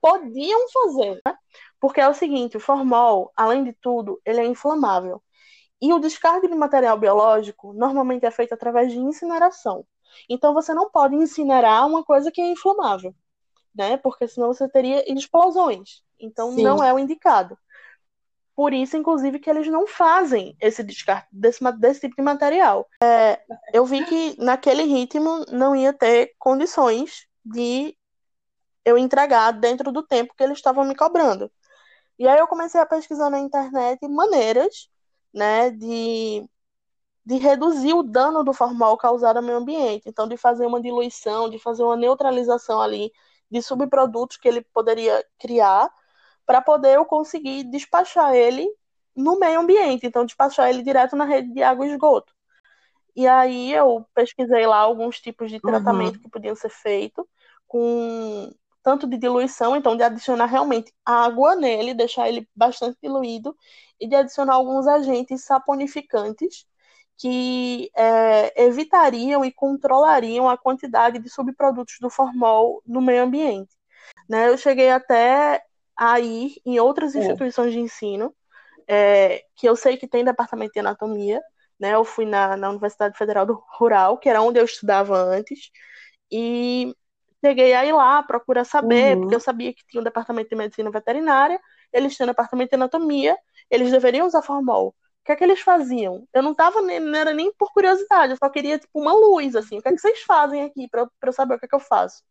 podiam 0.00 0.68
fazer, 0.70 1.20
né? 1.26 1.36
Porque 1.80 2.00
é 2.00 2.08
o 2.08 2.14
seguinte, 2.14 2.56
o 2.56 2.60
formol, 2.60 3.32
além 3.36 3.64
de 3.64 3.72
tudo, 3.72 4.20
ele 4.24 4.40
é 4.40 4.46
inflamável. 4.46 5.22
E 5.80 5.92
o 5.92 5.98
descarte 5.98 6.48
de 6.48 6.54
material 6.54 6.98
biológico 6.98 7.72
normalmente 7.72 8.24
é 8.24 8.30
feito 8.30 8.54
através 8.54 8.90
de 8.90 8.98
incineração. 8.98 9.84
Então 10.28 10.54
você 10.54 10.72
não 10.72 10.90
pode 10.90 11.14
incinerar 11.14 11.86
uma 11.86 12.04
coisa 12.04 12.30
que 12.30 12.40
é 12.40 12.50
inflamável, 12.50 13.14
né? 13.74 13.96
Porque 13.96 14.26
senão 14.28 14.48
você 14.48 14.68
teria 14.68 15.10
explosões. 15.12 16.02
Então 16.18 16.52
Sim. 16.52 16.62
não 16.62 16.82
é 16.82 16.92
o 16.94 16.98
indicado. 16.98 17.58
Por 18.56 18.72
isso, 18.72 18.96
inclusive, 18.96 19.38
que 19.38 19.50
eles 19.50 19.68
não 19.68 19.86
fazem 19.86 20.56
esse 20.58 20.82
descarte 20.82 21.28
desse, 21.30 21.62
desse 21.72 22.00
tipo 22.00 22.16
de 22.16 22.22
material. 22.22 22.88
É, 23.02 23.38
eu 23.70 23.84
vi 23.84 24.02
que 24.06 24.34
naquele 24.42 24.84
ritmo 24.84 25.44
não 25.52 25.76
ia 25.76 25.92
ter 25.92 26.32
condições 26.38 27.28
de 27.44 27.94
eu 28.82 28.96
entregar 28.96 29.50
dentro 29.52 29.92
do 29.92 30.02
tempo 30.02 30.32
que 30.34 30.42
eles 30.42 30.56
estavam 30.56 30.86
me 30.86 30.94
cobrando. 30.96 31.52
E 32.18 32.26
aí 32.26 32.38
eu 32.38 32.46
comecei 32.46 32.80
a 32.80 32.86
pesquisar 32.86 33.28
na 33.28 33.38
internet 33.38 34.08
maneiras 34.08 34.88
né, 35.34 35.70
de, 35.70 36.48
de 37.26 37.36
reduzir 37.36 37.92
o 37.92 38.02
dano 38.02 38.42
do 38.42 38.54
formol 38.54 38.96
causado 38.96 39.36
ao 39.36 39.42
meio 39.42 39.58
ambiente. 39.58 40.08
Então, 40.08 40.26
de 40.26 40.38
fazer 40.38 40.64
uma 40.64 40.80
diluição, 40.80 41.50
de 41.50 41.58
fazer 41.58 41.82
uma 41.82 41.96
neutralização 41.96 42.80
ali 42.80 43.12
de 43.50 43.60
subprodutos 43.60 44.38
que 44.38 44.48
ele 44.48 44.62
poderia 44.62 45.22
criar 45.38 45.90
para 46.46 46.62
poder 46.62 46.94
eu 46.96 47.04
conseguir 47.04 47.64
despachar 47.64 48.34
ele 48.34 48.66
no 49.14 49.38
meio 49.38 49.60
ambiente, 49.60 50.06
então 50.06 50.24
despachar 50.24 50.70
ele 50.70 50.82
direto 50.82 51.16
na 51.16 51.24
rede 51.24 51.52
de 51.52 51.62
água 51.62 51.86
e 51.86 51.90
esgoto. 51.90 52.32
E 53.14 53.26
aí 53.26 53.72
eu 53.72 54.06
pesquisei 54.14 54.66
lá 54.66 54.76
alguns 54.76 55.20
tipos 55.20 55.50
de 55.50 55.58
tratamento 55.58 56.16
uhum. 56.16 56.22
que 56.22 56.30
podiam 56.30 56.54
ser 56.54 56.68
feitos 56.68 57.24
com 57.66 58.52
tanto 58.82 59.06
de 59.08 59.16
diluição, 59.16 59.74
então 59.74 59.96
de 59.96 60.02
adicionar 60.04 60.46
realmente 60.46 60.92
água 61.04 61.56
nele, 61.56 61.92
deixar 61.92 62.28
ele 62.28 62.48
bastante 62.54 62.96
diluído, 63.02 63.56
e 63.98 64.06
de 64.06 64.14
adicionar 64.14 64.54
alguns 64.54 64.86
agentes 64.86 65.44
saponificantes 65.44 66.66
que 67.18 67.90
é, 67.96 68.64
evitariam 68.64 69.44
e 69.44 69.50
controlariam 69.50 70.48
a 70.48 70.56
quantidade 70.56 71.18
de 71.18 71.28
subprodutos 71.30 71.96
do 72.00 72.10
formol 72.10 72.82
no 72.86 73.00
meio 73.00 73.24
ambiente. 73.24 73.74
Né, 74.28 74.48
eu 74.48 74.56
cheguei 74.58 74.90
até 74.90 75.62
a 75.96 76.20
ir 76.20 76.60
em 76.64 76.78
outras 76.78 77.14
é. 77.14 77.20
instituições 77.20 77.72
de 77.72 77.80
ensino, 77.80 78.34
é, 78.88 79.42
que 79.56 79.68
eu 79.68 79.74
sei 79.74 79.96
que 79.96 80.06
tem 80.06 80.24
departamento 80.24 80.72
de 80.72 80.80
anatomia, 80.80 81.40
né? 81.78 81.94
Eu 81.94 82.04
fui 82.04 82.24
na, 82.24 82.56
na 82.56 82.70
Universidade 82.70 83.16
Federal 83.16 83.46
do 83.46 83.62
Rural, 83.78 84.18
que 84.18 84.28
era 84.28 84.42
onde 84.42 84.58
eu 84.58 84.64
estudava 84.64 85.16
antes, 85.16 85.70
e 86.30 86.94
cheguei 87.44 87.74
a 87.74 87.84
ir 87.84 87.92
lá 87.92 88.22
procurar 88.22 88.64
saber, 88.64 89.14
uhum. 89.14 89.22
porque 89.22 89.34
eu 89.34 89.40
sabia 89.40 89.72
que 89.72 89.86
tinha 89.86 90.00
um 90.00 90.04
departamento 90.04 90.50
de 90.50 90.56
medicina 90.56 90.90
veterinária, 90.90 91.60
eles 91.92 92.14
tinham 92.14 92.26
um 92.26 92.30
departamento 92.30 92.70
de 92.70 92.74
anatomia, 92.76 93.36
eles 93.70 93.90
deveriam 93.90 94.26
usar 94.26 94.42
formol. 94.42 94.88
O 94.88 94.94
que 95.26 95.32
é 95.32 95.36
que 95.36 95.44
eles 95.44 95.60
faziam? 95.60 96.26
Eu 96.32 96.42
não 96.42 96.54
tava 96.54 96.80
nem, 96.82 97.00
não 97.00 97.18
era 97.18 97.32
nem 97.32 97.52
por 97.54 97.72
curiosidade, 97.72 98.32
eu 98.32 98.36
só 98.36 98.48
queria 98.48 98.78
tipo 98.78 99.00
uma 99.00 99.12
luz 99.12 99.56
assim. 99.56 99.78
O 99.78 99.82
que 99.82 99.88
é 99.88 99.92
que 99.92 99.98
vocês 99.98 100.22
fazem 100.22 100.62
aqui 100.62 100.88
para 100.88 101.08
eu 101.22 101.32
saber 101.32 101.54
o 101.54 101.58
que 101.58 101.66
é 101.66 101.68
que 101.68 101.74
eu 101.74 101.80
faço? 101.80 102.22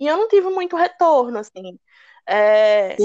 E 0.00 0.06
eu 0.06 0.16
não 0.16 0.28
tive 0.28 0.48
muito 0.50 0.76
retorno 0.76 1.38
assim. 1.38 1.78
É... 2.26 2.96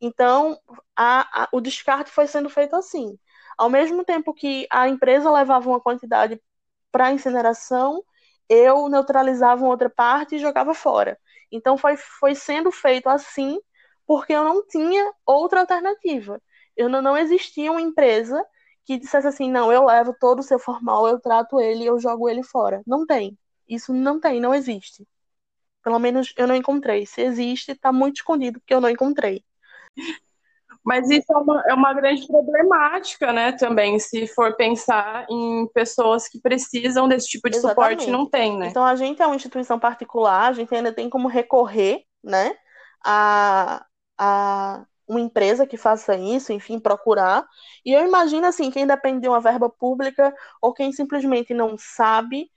Então, 0.00 0.58
a, 0.96 1.44
a, 1.44 1.48
o 1.52 1.60
descarte 1.60 2.10
foi 2.10 2.26
sendo 2.26 2.48
feito 2.48 2.74
assim. 2.76 3.18
Ao 3.58 3.68
mesmo 3.68 4.04
tempo 4.04 4.32
que 4.32 4.66
a 4.70 4.88
empresa 4.88 5.30
levava 5.30 5.68
uma 5.68 5.80
quantidade 5.80 6.40
para 6.90 7.12
incineração, 7.12 8.02
eu 8.48 8.88
neutralizava 8.88 9.62
uma 9.62 9.70
outra 9.70 9.90
parte 9.90 10.36
e 10.36 10.38
jogava 10.38 10.74
fora. 10.74 11.18
Então, 11.52 11.76
foi, 11.76 11.96
foi 11.96 12.34
sendo 12.34 12.70
feito 12.70 13.08
assim 13.08 13.60
porque 14.06 14.32
eu 14.32 14.42
não 14.44 14.66
tinha 14.66 15.12
outra 15.26 15.60
alternativa. 15.60 16.40
Eu 16.76 16.88
não, 16.88 17.02
não 17.02 17.16
existia 17.16 17.70
uma 17.70 17.80
empresa 17.80 18.44
que 18.84 18.98
dissesse 18.98 19.26
assim, 19.28 19.50
não, 19.50 19.72
eu 19.72 19.84
levo 19.84 20.14
todo 20.18 20.40
o 20.40 20.42
seu 20.42 20.58
formal, 20.58 21.06
eu 21.06 21.20
trato 21.20 21.60
ele 21.60 21.84
eu 21.84 21.98
jogo 22.00 22.28
ele 22.28 22.42
fora. 22.42 22.82
Não 22.86 23.06
tem. 23.06 23.38
Isso 23.68 23.92
não 23.92 24.18
tem, 24.18 24.40
não 24.40 24.54
existe. 24.54 25.06
Pelo 25.90 25.98
menos 25.98 26.32
eu 26.36 26.46
não 26.46 26.54
encontrei. 26.54 27.04
Se 27.04 27.20
existe, 27.20 27.72
está 27.72 27.92
muito 27.92 28.18
escondido, 28.18 28.60
porque 28.60 28.72
eu 28.72 28.80
não 28.80 28.88
encontrei. 28.88 29.42
Mas 30.84 31.10
isso 31.10 31.32
é 31.32 31.36
uma, 31.36 31.64
é 31.66 31.74
uma 31.74 31.92
grande 31.92 32.24
problemática, 32.28 33.32
né, 33.32 33.50
também, 33.50 33.98
se 33.98 34.28
for 34.28 34.54
pensar 34.54 35.26
em 35.28 35.66
pessoas 35.74 36.28
que 36.28 36.40
precisam 36.40 37.08
desse 37.08 37.26
tipo 37.26 37.50
de 37.50 37.56
Exatamente. 37.56 38.02
suporte 38.04 38.10
não 38.12 38.24
tem, 38.24 38.56
né? 38.56 38.68
Então 38.68 38.84
a 38.84 38.94
gente 38.94 39.20
é 39.20 39.26
uma 39.26 39.34
instituição 39.34 39.80
particular, 39.80 40.48
a 40.48 40.52
gente 40.52 40.72
ainda 40.72 40.92
tem 40.92 41.10
como 41.10 41.26
recorrer, 41.26 42.04
né, 42.22 42.54
a, 43.04 43.84
a 44.16 44.84
uma 45.08 45.20
empresa 45.20 45.66
que 45.66 45.76
faça 45.76 46.14
isso, 46.14 46.52
enfim, 46.52 46.78
procurar. 46.78 47.44
E 47.84 47.92
eu 47.92 48.06
imagino, 48.06 48.46
assim, 48.46 48.70
quem 48.70 48.86
depende 48.86 49.22
de 49.22 49.28
uma 49.28 49.40
verba 49.40 49.68
pública 49.68 50.32
ou 50.62 50.72
quem 50.72 50.92
simplesmente 50.92 51.52
não 51.52 51.76
sabe 51.76 52.48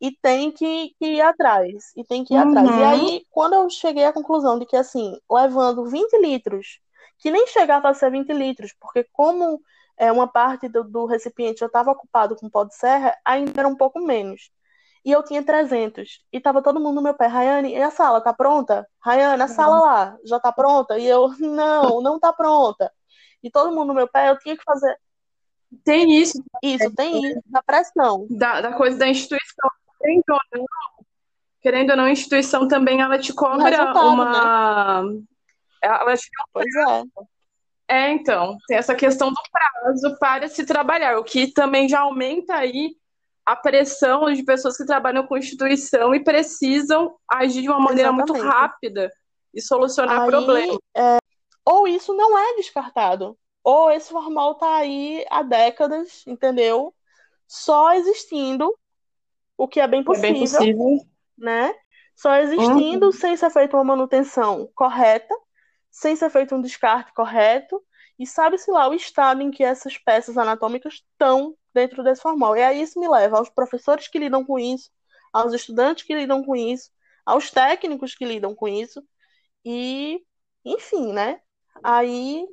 e 0.00 0.10
tem 0.20 0.50
que, 0.50 0.94
que, 0.98 1.06
ir 1.06 1.20
atrás. 1.20 1.92
E 1.96 2.04
tem 2.04 2.24
que 2.24 2.34
ir 2.34 2.38
uhum. 2.38 2.50
atrás. 2.50 2.68
E 2.68 2.72
uhum. 2.72 2.88
aí, 2.88 3.26
quando 3.30 3.54
eu 3.54 3.70
cheguei 3.70 4.04
à 4.04 4.12
conclusão 4.12 4.58
de 4.58 4.66
que, 4.66 4.76
assim, 4.76 5.18
levando 5.30 5.86
20 5.86 6.18
litros, 6.20 6.80
que 7.18 7.30
nem 7.30 7.46
chegava 7.46 7.88
a 7.88 7.94
ser 7.94 8.10
20 8.10 8.32
litros, 8.32 8.74
porque 8.80 9.06
como 9.12 9.60
é, 9.96 10.10
uma 10.12 10.26
parte 10.26 10.68
do, 10.68 10.84
do 10.84 11.06
recipiente 11.06 11.60
já 11.60 11.66
estava 11.66 11.92
ocupado 11.92 12.36
com 12.36 12.50
pó 12.50 12.64
de 12.64 12.74
serra, 12.74 13.16
ainda 13.24 13.60
era 13.60 13.68
um 13.68 13.76
pouco 13.76 14.00
menos. 14.00 14.50
E 15.04 15.12
eu 15.12 15.22
tinha 15.22 15.42
300. 15.42 16.20
E 16.32 16.40
tava 16.40 16.62
todo 16.62 16.80
mundo 16.80 16.96
no 16.96 17.02
meu 17.02 17.14
pé. 17.14 17.26
Rayane, 17.26 17.72
e 17.74 17.82
a 17.82 17.90
sala 17.90 18.20
tá 18.22 18.32
pronta? 18.32 18.86
Rayane, 19.00 19.42
a 19.42 19.48
sala 19.48 19.80
lá 19.80 20.18
já 20.24 20.40
tá 20.40 20.50
pronta? 20.50 20.98
E 20.98 21.06
eu, 21.06 21.28
não, 21.38 22.00
não 22.00 22.18
tá 22.18 22.32
pronta. 22.32 22.90
E 23.42 23.50
todo 23.50 23.70
mundo 23.74 23.88
no 23.88 23.94
meu 23.94 24.08
pé, 24.08 24.30
eu 24.30 24.38
tinha 24.38 24.56
que 24.56 24.64
fazer. 24.64 24.96
Tem 25.84 26.10
isso. 26.18 26.42
Isso, 26.62 26.94
tem 26.94 27.20
isso, 27.26 27.40
da 27.46 27.62
pressão. 27.62 28.26
Da, 28.30 28.60
da 28.62 28.72
coisa 28.72 28.96
da 28.96 29.08
instituição 29.08 29.43
querendo 30.04 30.24
ou 30.28 30.40
não, 30.52 30.66
querendo 31.62 31.90
ou 31.90 31.96
não, 31.96 32.04
a 32.04 32.10
instituição 32.10 32.68
também 32.68 33.00
ela 33.00 33.18
te 33.18 33.32
cobra 33.32 33.92
uma. 33.94 35.02
Né? 35.02 35.22
Ela 35.82 36.16
te 36.16 36.28
Pois 36.52 36.74
é. 36.74 37.24
É, 37.86 38.10
então, 38.10 38.56
tem 38.66 38.78
essa 38.78 38.94
questão 38.94 39.30
do 39.30 39.40
prazo 39.52 40.18
para 40.18 40.48
se 40.48 40.64
trabalhar, 40.64 41.18
o 41.18 41.24
que 41.24 41.52
também 41.52 41.86
já 41.86 42.00
aumenta 42.00 42.54
aí 42.54 42.96
a 43.44 43.54
pressão 43.54 44.32
de 44.32 44.42
pessoas 44.42 44.76
que 44.76 44.86
trabalham 44.86 45.26
com 45.26 45.36
instituição 45.36 46.14
e 46.14 46.24
precisam 46.24 47.14
agir 47.30 47.60
de 47.60 47.68
uma 47.68 47.78
maneira 47.78 48.08
Exatamente. 48.08 48.32
muito 48.32 48.48
rápida 48.48 49.12
e 49.52 49.60
solucionar 49.60 50.22
aí, 50.22 50.28
problemas. 50.28 50.78
É... 50.96 51.18
Ou 51.62 51.86
isso 51.86 52.14
não 52.14 52.38
é 52.38 52.56
descartado, 52.56 53.36
ou 53.62 53.90
esse 53.90 54.10
formal 54.10 54.54
tá 54.54 54.76
aí 54.76 55.24
há 55.30 55.42
décadas, 55.42 56.22
entendeu? 56.26 56.94
Só 57.46 57.92
existindo 57.92 58.74
o 59.56 59.68
que 59.68 59.80
é 59.80 59.86
bem 59.88 60.02
possível. 60.04 60.28
É 60.28 60.32
bem 60.32 60.38
possível. 60.40 61.06
né? 61.38 61.74
Só 62.16 62.36
existindo 62.36 63.06
Uhum. 63.06 63.12
sem 63.12 63.36
ser 63.36 63.50
feita 63.50 63.76
uma 63.76 63.84
manutenção 63.84 64.68
correta, 64.74 65.34
sem 65.90 66.16
ser 66.16 66.30
feito 66.30 66.54
um 66.54 66.60
descarte 66.62 67.12
correto, 67.14 67.82
e 68.18 68.26
sabe-se 68.26 68.70
lá 68.70 68.88
o 68.88 68.94
estado 68.94 69.42
em 69.42 69.50
que 69.50 69.64
essas 69.64 69.98
peças 69.98 70.38
anatômicas 70.38 70.94
estão 70.94 71.56
dentro 71.74 72.02
desse 72.04 72.22
formal. 72.22 72.56
E 72.56 72.62
aí 72.62 72.80
isso 72.82 73.00
me 73.00 73.08
leva 73.08 73.38
aos 73.38 73.50
professores 73.50 74.08
que 74.08 74.18
lidam 74.18 74.44
com 74.44 74.58
isso, 74.58 74.90
aos 75.32 75.52
estudantes 75.52 76.04
que 76.04 76.14
lidam 76.14 76.44
com 76.44 76.54
isso, 76.54 76.90
aos 77.26 77.50
técnicos 77.50 78.14
que 78.14 78.24
lidam 78.24 78.54
com 78.54 78.68
isso, 78.68 79.02
e, 79.64 80.24
enfim, 80.64 81.12
né? 81.12 81.40
Aí 81.82 82.46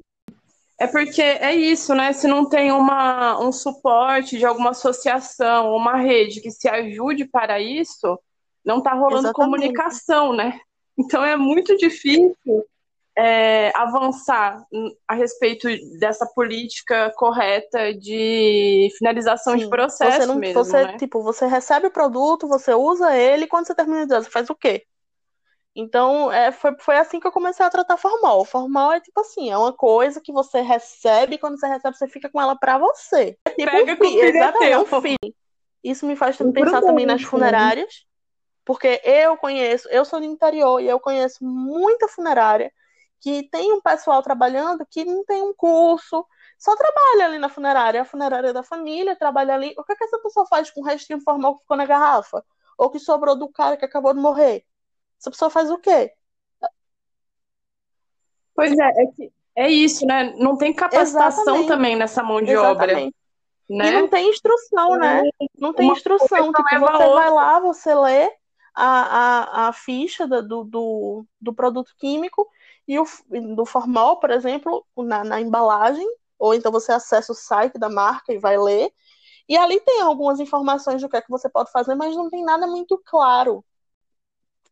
É 0.81 0.87
porque 0.87 1.21
é 1.21 1.53
isso, 1.53 1.93
né? 1.93 2.11
Se 2.11 2.27
não 2.27 2.49
tem 2.49 2.71
uma, 2.71 3.39
um 3.39 3.51
suporte 3.51 4.39
de 4.39 4.47
alguma 4.47 4.71
associação, 4.71 5.75
uma 5.75 5.97
rede 5.97 6.41
que 6.41 6.49
se 6.49 6.67
ajude 6.67 7.25
para 7.25 7.61
isso, 7.61 8.19
não 8.65 8.79
está 8.79 8.95
rolando 8.95 9.27
Exatamente. 9.27 9.33
comunicação, 9.35 10.33
né? 10.33 10.59
Então 10.97 11.23
é 11.23 11.35
muito 11.35 11.77
difícil 11.77 12.65
é, 13.15 13.71
avançar 13.75 14.65
a 15.07 15.13
respeito 15.13 15.67
dessa 15.99 16.25
política 16.25 17.13
correta 17.15 17.93
de 17.93 18.89
finalização 18.97 19.55
de 19.55 19.65
Sim, 19.65 19.69
processo 19.69 20.17
você 20.17 20.25
não, 20.25 20.35
mesmo, 20.35 20.63
você, 20.63 20.83
né? 20.83 20.97
tipo, 20.97 21.21
você 21.21 21.45
recebe 21.45 21.85
o 21.85 21.91
produto, 21.91 22.47
você 22.47 22.73
usa 22.73 23.15
ele, 23.15 23.45
quando 23.45 23.67
você 23.67 23.75
termina 23.75 24.07
de 24.07 24.13
usar, 24.13 24.23
você 24.23 24.31
faz 24.31 24.49
o 24.49 24.55
quê? 24.55 24.83
Então, 25.75 26.31
é, 26.31 26.51
foi, 26.51 26.75
foi 26.79 26.97
assim 26.97 27.19
que 27.19 27.27
eu 27.27 27.31
comecei 27.31 27.65
a 27.65 27.69
tratar 27.69 27.97
formal. 27.97 28.43
Formal 28.45 28.91
é 28.93 28.99
tipo 29.01 29.19
assim, 29.21 29.49
é 29.49 29.57
uma 29.57 29.73
coisa 29.73 30.19
que 30.21 30.31
você 30.31 30.61
recebe, 30.61 31.35
e 31.35 31.37
quando 31.39 31.59
você 31.59 31.67
recebe, 31.67 31.97
você 31.97 32.07
fica 32.07 32.29
com 32.29 32.41
ela 32.41 32.57
pra 32.57 32.77
você. 32.77 33.37
É 33.45 33.51
tipo 33.51 33.77
Pega 33.77 33.93
um 33.93 33.97
com 33.97 34.07
o 34.09 34.11
fi- 34.11 34.19
filho 34.19 34.27
exatamente, 34.27 34.73
é 34.73 34.79
um. 34.79 34.85
Isso 35.83 36.05
me 36.05 36.15
faz 36.15 36.39
Um 36.39 36.51
pensar 36.53 36.81
também 36.83 37.05
nas 37.05 37.23
funerárias, 37.23 38.05
porque 38.65 39.01
eu 39.03 39.37
conheço, 39.37 39.89
eu 39.89 40.05
sou 40.05 40.19
do 40.19 40.25
interior 40.25 40.81
e 40.81 40.87
eu 40.87 40.99
conheço 40.99 41.43
muita 41.45 42.07
funerária 42.07 42.71
que 43.21 43.49
tem 43.51 43.73
um 43.73 43.81
pessoal 43.81 44.21
trabalhando 44.23 44.85
que 44.89 45.05
não 45.05 45.25
tem 45.25 45.41
um 45.43 45.53
curso, 45.53 46.25
só 46.59 46.75
trabalha 46.75 47.25
ali 47.27 47.39
na 47.39 47.49
funerária, 47.49 48.01
a 48.01 48.05
funerária 48.05 48.53
da 48.53 48.63
família, 48.63 49.15
trabalha 49.17 49.53
ali. 49.55 49.73
O 49.77 49.83
que 49.83 49.93
é 49.93 49.95
que 49.95 50.03
essa 50.05 50.19
pessoa 50.19 50.45
faz 50.47 50.71
com 50.71 50.81
o 50.81 50.85
restinho 50.85 51.21
formal 51.21 51.55
que 51.55 51.61
ficou 51.61 51.77
na 51.77 51.85
garrafa? 51.85 52.43
Ou 52.77 52.89
que 52.91 52.99
sobrou 52.99 53.35
do 53.37 53.49
cara 53.51 53.77
que 53.77 53.85
acabou 53.85 54.13
de 54.13 54.19
morrer? 54.21 54.65
Essa 55.21 55.29
pessoa 55.29 55.51
faz 55.51 55.69
o 55.69 55.77
quê? 55.77 56.11
Pois 58.55 58.71
é, 58.77 59.03
é, 59.03 59.07
que- 59.15 59.31
é 59.55 59.69
isso, 59.69 60.03
né? 60.05 60.33
Não 60.37 60.57
tem 60.57 60.73
capacitação 60.73 61.43
Exatamente. 61.43 61.67
também 61.67 61.95
nessa 61.95 62.23
mão 62.23 62.41
de 62.41 62.55
obra, 62.55 62.85
Exatamente. 62.85 63.15
E 63.69 63.77
né? 63.77 63.91
não 63.91 64.07
tem 64.07 64.29
instrução, 64.29 64.97
né? 64.97 65.21
Não 65.59 65.73
tem 65.73 65.85
Uma 65.85 65.93
instrução. 65.93 66.51
Tipo, 66.51 66.79
você 66.79 67.07
vai 67.07 67.29
lá, 67.29 67.59
você 67.59 67.93
lê 67.93 68.31
a, 68.73 69.65
a, 69.65 69.67
a 69.67 69.73
ficha 69.73 70.27
do, 70.27 70.63
do, 70.63 71.25
do 71.39 71.53
produto 71.53 71.93
químico 71.97 72.49
e 72.87 72.99
o, 72.99 73.05
do 73.55 73.65
formal, 73.65 74.19
por 74.19 74.31
exemplo, 74.31 74.83
na, 74.97 75.23
na 75.23 75.39
embalagem, 75.39 76.07
ou 76.39 76.55
então 76.55 76.71
você 76.71 76.91
acessa 76.91 77.31
o 77.31 77.35
site 77.35 77.77
da 77.77 77.89
marca 77.89 78.33
e 78.33 78.39
vai 78.39 78.57
ler. 78.57 78.91
E 79.47 79.55
ali 79.55 79.79
tem 79.81 80.01
algumas 80.01 80.39
informações 80.39 81.01
do 81.01 81.07
que 81.07 81.17
é 81.17 81.21
que 81.21 81.29
você 81.29 81.47
pode 81.47 81.71
fazer, 81.71 81.93
mas 81.93 82.15
não 82.15 82.29
tem 82.29 82.43
nada 82.43 82.65
muito 82.65 82.99
claro, 83.05 83.63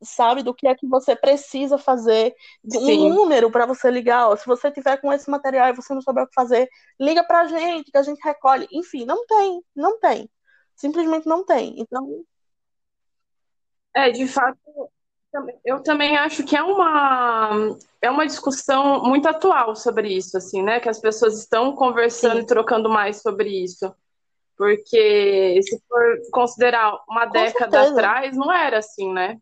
sabe? 0.02 0.44
Do 0.44 0.54
que 0.54 0.68
é 0.68 0.76
que 0.76 0.88
você 0.88 1.16
precisa 1.16 1.78
fazer, 1.78 2.34
de 2.64 2.78
um 2.78 2.86
Sim. 2.86 3.10
número 3.10 3.52
para 3.52 3.66
você 3.66 3.90
ligar. 3.92 4.30
Ó, 4.30 4.36
se 4.36 4.46
você 4.46 4.72
tiver 4.72 4.98
com 4.98 5.12
esse 5.12 5.30
material 5.30 5.70
e 5.70 5.76
você 5.76 5.94
não 5.94 6.02
souber 6.02 6.24
o 6.24 6.28
que 6.28 6.34
fazer, 6.34 6.70
liga 7.00 7.24
pra 7.24 7.48
gente, 7.48 7.92
que 7.92 7.98
a 7.98 8.04
gente 8.04 8.20
recolhe. 8.24 8.68
Enfim, 8.72 9.06
não 9.06 9.26
tem, 9.26 9.62
não 9.76 10.00
tem. 10.00 10.30
Simplesmente 10.76 11.28
não 11.28 11.46
tem. 11.46 11.76
Então, 11.80 12.24
É, 13.94 14.12
de 14.12 14.28
fato, 14.28 14.58
eu 15.66 15.82
também 15.84 16.18
acho 16.18 16.44
que 16.44 16.56
é 16.56 16.64
uma, 16.64 17.78
é 18.02 18.10
uma 18.10 18.26
discussão 18.26 19.04
muito 19.04 19.28
atual 19.28 19.76
sobre 19.76 20.10
isso, 20.10 20.38
assim, 20.38 20.64
né? 20.64 20.80
Que 20.80 20.90
as 20.90 21.00
pessoas 21.00 21.38
estão 21.38 21.76
conversando 21.76 22.38
Sim. 22.38 22.44
e 22.44 22.46
trocando 22.46 22.90
mais 22.90 23.22
sobre 23.22 23.50
isso. 23.50 23.94
Porque 24.58 25.60
se 25.64 25.82
for 25.88 26.20
considerar 26.32 26.94
uma 27.08 27.26
Com 27.26 27.32
década 27.32 27.72
certeza. 27.72 28.00
atrás, 28.00 28.38
não 28.38 28.52
era 28.52 28.80
assim, 28.80 29.12
né? 29.14 29.38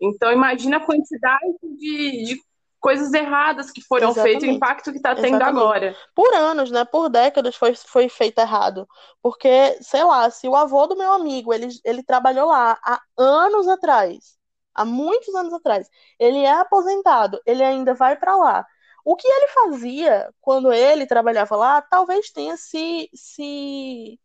Então 0.00 0.32
imagina 0.32 0.78
a 0.78 0.84
quantidade 0.84 1.58
de, 1.78 2.24
de 2.24 2.42
coisas 2.80 3.12
erradas 3.12 3.70
que 3.70 3.82
foram 3.82 4.14
feitas, 4.14 4.42
o 4.42 4.46
Exatamente. 4.46 4.56
impacto 4.56 4.90
que 4.90 4.96
está 4.96 5.14
tendo 5.14 5.36
Exatamente. 5.36 5.66
agora. 5.66 5.96
por 6.14 6.34
anos, 6.34 6.70
né? 6.70 6.84
Por 6.84 7.08
décadas 7.10 7.54
foi, 7.56 7.74
foi 7.74 8.08
feito 8.08 8.38
errado. 8.40 8.88
Porque, 9.22 9.76
sei 9.82 10.02
lá, 10.04 10.30
se 10.30 10.48
o 10.48 10.56
avô 10.56 10.86
do 10.86 10.96
meu 10.96 11.12
amigo, 11.12 11.52
ele, 11.52 11.68
ele 11.84 12.02
trabalhou 12.02 12.48
lá 12.48 12.78
há 12.82 13.00
anos 13.18 13.68
atrás, 13.68 14.38
há 14.74 14.84
muitos 14.84 15.34
anos 15.34 15.52
atrás, 15.52 15.88
ele 16.18 16.38
é 16.38 16.52
aposentado, 16.52 17.40
ele 17.46 17.62
ainda 17.62 17.94
vai 17.94 18.16
pra 18.16 18.36
lá. 18.36 18.66
O 19.04 19.16
que 19.16 19.26
ele 19.26 19.48
fazia 19.48 20.32
quando 20.40 20.72
ele 20.72 21.06
trabalhava 21.06 21.56
lá, 21.56 21.82
talvez 21.82 22.30
tenha 22.30 22.56
se, 22.56 23.08
se 23.14 24.19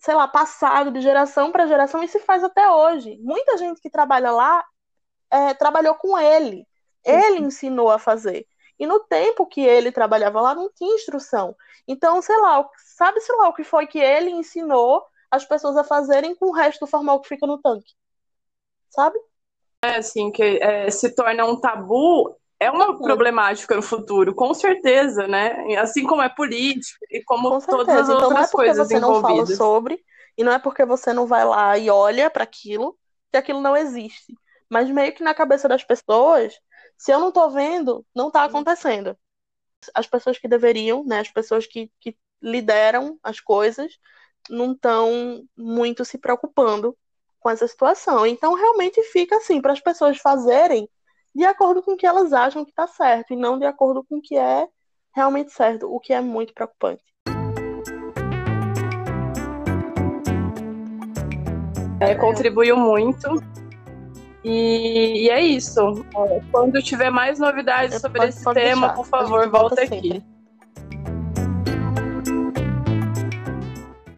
sei 0.00 0.14
lá, 0.14 0.26
passado 0.26 0.90
de 0.90 1.00
geração 1.00 1.52
para 1.52 1.66
geração 1.66 2.02
e 2.02 2.08
se 2.08 2.18
faz 2.20 2.42
até 2.42 2.68
hoje. 2.70 3.18
Muita 3.20 3.56
gente 3.58 3.80
que 3.80 3.90
trabalha 3.90 4.30
lá 4.30 4.64
é, 5.30 5.54
trabalhou 5.54 5.94
com 5.94 6.18
ele. 6.18 6.66
Ele 7.04 7.38
ensinou 7.38 7.90
a 7.90 7.98
fazer. 7.98 8.46
E 8.78 8.86
no 8.86 9.00
tempo 9.00 9.46
que 9.46 9.60
ele 9.60 9.92
trabalhava 9.92 10.40
lá, 10.40 10.54
não 10.54 10.70
tinha 10.72 10.94
instrução. 10.94 11.54
Então, 11.86 12.22
sei 12.22 12.36
lá, 12.38 12.66
sabe-se 12.96 13.30
lá 13.32 13.48
o 13.48 13.52
que 13.52 13.62
foi 13.62 13.86
que 13.86 13.98
ele 13.98 14.30
ensinou 14.30 15.04
as 15.30 15.44
pessoas 15.44 15.76
a 15.76 15.84
fazerem 15.84 16.34
com 16.34 16.46
o 16.46 16.52
resto 16.52 16.80
do 16.80 16.86
formal 16.86 17.20
que 17.20 17.28
fica 17.28 17.46
no 17.46 17.58
tanque. 17.58 17.92
Sabe? 18.88 19.18
É 19.82 19.96
assim, 19.96 20.30
que 20.32 20.42
é, 20.42 20.90
se 20.90 21.14
torna 21.14 21.44
um 21.44 21.60
tabu, 21.60 22.36
é 22.60 22.70
uma 22.70 22.98
problemática 22.98 23.74
no 23.74 23.82
futuro, 23.82 24.34
com 24.34 24.52
certeza, 24.54 25.26
né? 25.26 25.76
Assim 25.78 26.04
como 26.04 26.22
é 26.22 26.28
política 26.28 26.98
e 27.10 27.22
como 27.24 27.50
Com 27.50 27.60
todas 27.60 27.88
as 27.96 28.08
Então 28.08 28.30
não 28.30 28.40
é 28.40 28.46
outras 28.46 28.50
porque 28.50 28.56
coisas 28.56 28.88
você 28.88 29.00
não 29.00 29.14
fala 29.16 29.34
envolvidas. 29.34 29.56
sobre, 29.56 30.04
e 30.36 30.44
não 30.44 30.52
é 30.52 30.58
porque 30.58 30.84
você 30.84 31.12
não 31.12 31.26
vai 31.26 31.44
lá 31.44 31.78
e 31.78 31.90
olha 31.90 32.30
para 32.30 32.44
aquilo, 32.44 32.98
que 33.30 33.36
aquilo 33.38 33.60
não 33.60 33.76
existe. 33.76 34.34
Mas 34.70 34.90
meio 34.90 35.12
que 35.14 35.22
na 35.22 35.34
cabeça 35.34 35.68
das 35.68 35.82
pessoas, 35.84 36.54
se 36.98 37.12
eu 37.12 37.18
não 37.18 37.32
tô 37.32 37.50
vendo, 37.50 38.06
não 38.14 38.30
tá 38.30 38.44
acontecendo. 38.44 39.16
As 39.94 40.06
pessoas 40.06 40.38
que 40.38 40.48
deveriam, 40.48 41.04
né, 41.04 41.20
as 41.20 41.30
pessoas 41.30 41.66
que, 41.66 41.90
que 42.00 42.16
lideram 42.42 43.18
as 43.22 43.40
coisas, 43.40 43.98
não 44.50 44.72
estão 44.72 45.44
muito 45.56 46.04
se 46.04 46.18
preocupando 46.18 46.96
com 47.40 47.50
essa 47.50 47.66
situação. 47.66 48.26
Então 48.26 48.54
realmente 48.54 49.02
fica 49.04 49.36
assim, 49.36 49.60
para 49.62 49.72
as 49.72 49.80
pessoas 49.80 50.18
fazerem 50.18 50.88
de 51.34 51.44
acordo 51.44 51.82
com 51.82 51.92
o 51.92 51.96
que 51.96 52.06
elas 52.06 52.32
acham 52.32 52.64
que 52.64 52.72
tá 52.72 52.86
certo, 52.86 53.32
e 53.32 53.36
não 53.36 53.58
de 53.58 53.64
acordo 53.66 54.04
com 54.04 54.16
o 54.18 54.22
que 54.22 54.36
é 54.36 54.66
realmente 55.14 55.52
certo, 55.52 55.92
o 55.92 55.98
que 56.00 56.12
é 56.12 56.20
muito 56.20 56.52
preocupante. 56.54 57.02
É, 62.00 62.14
contribuiu 62.14 62.76
muito. 62.76 63.28
E, 64.42 65.24
e 65.26 65.28
é 65.30 65.42
isso. 65.42 65.80
Quando 66.50 66.82
tiver 66.82 67.10
mais 67.10 67.38
novidades 67.38 68.00
sobre 68.00 68.18
pode- 68.20 68.30
esse 68.30 68.42
pode 68.42 68.58
tema, 68.58 68.88
deixar. 68.88 68.94
por 68.96 69.06
favor, 69.06 69.48
volta 69.50 69.76
volta 69.76 69.76
sempre. 69.86 69.98
aqui. 69.98 70.39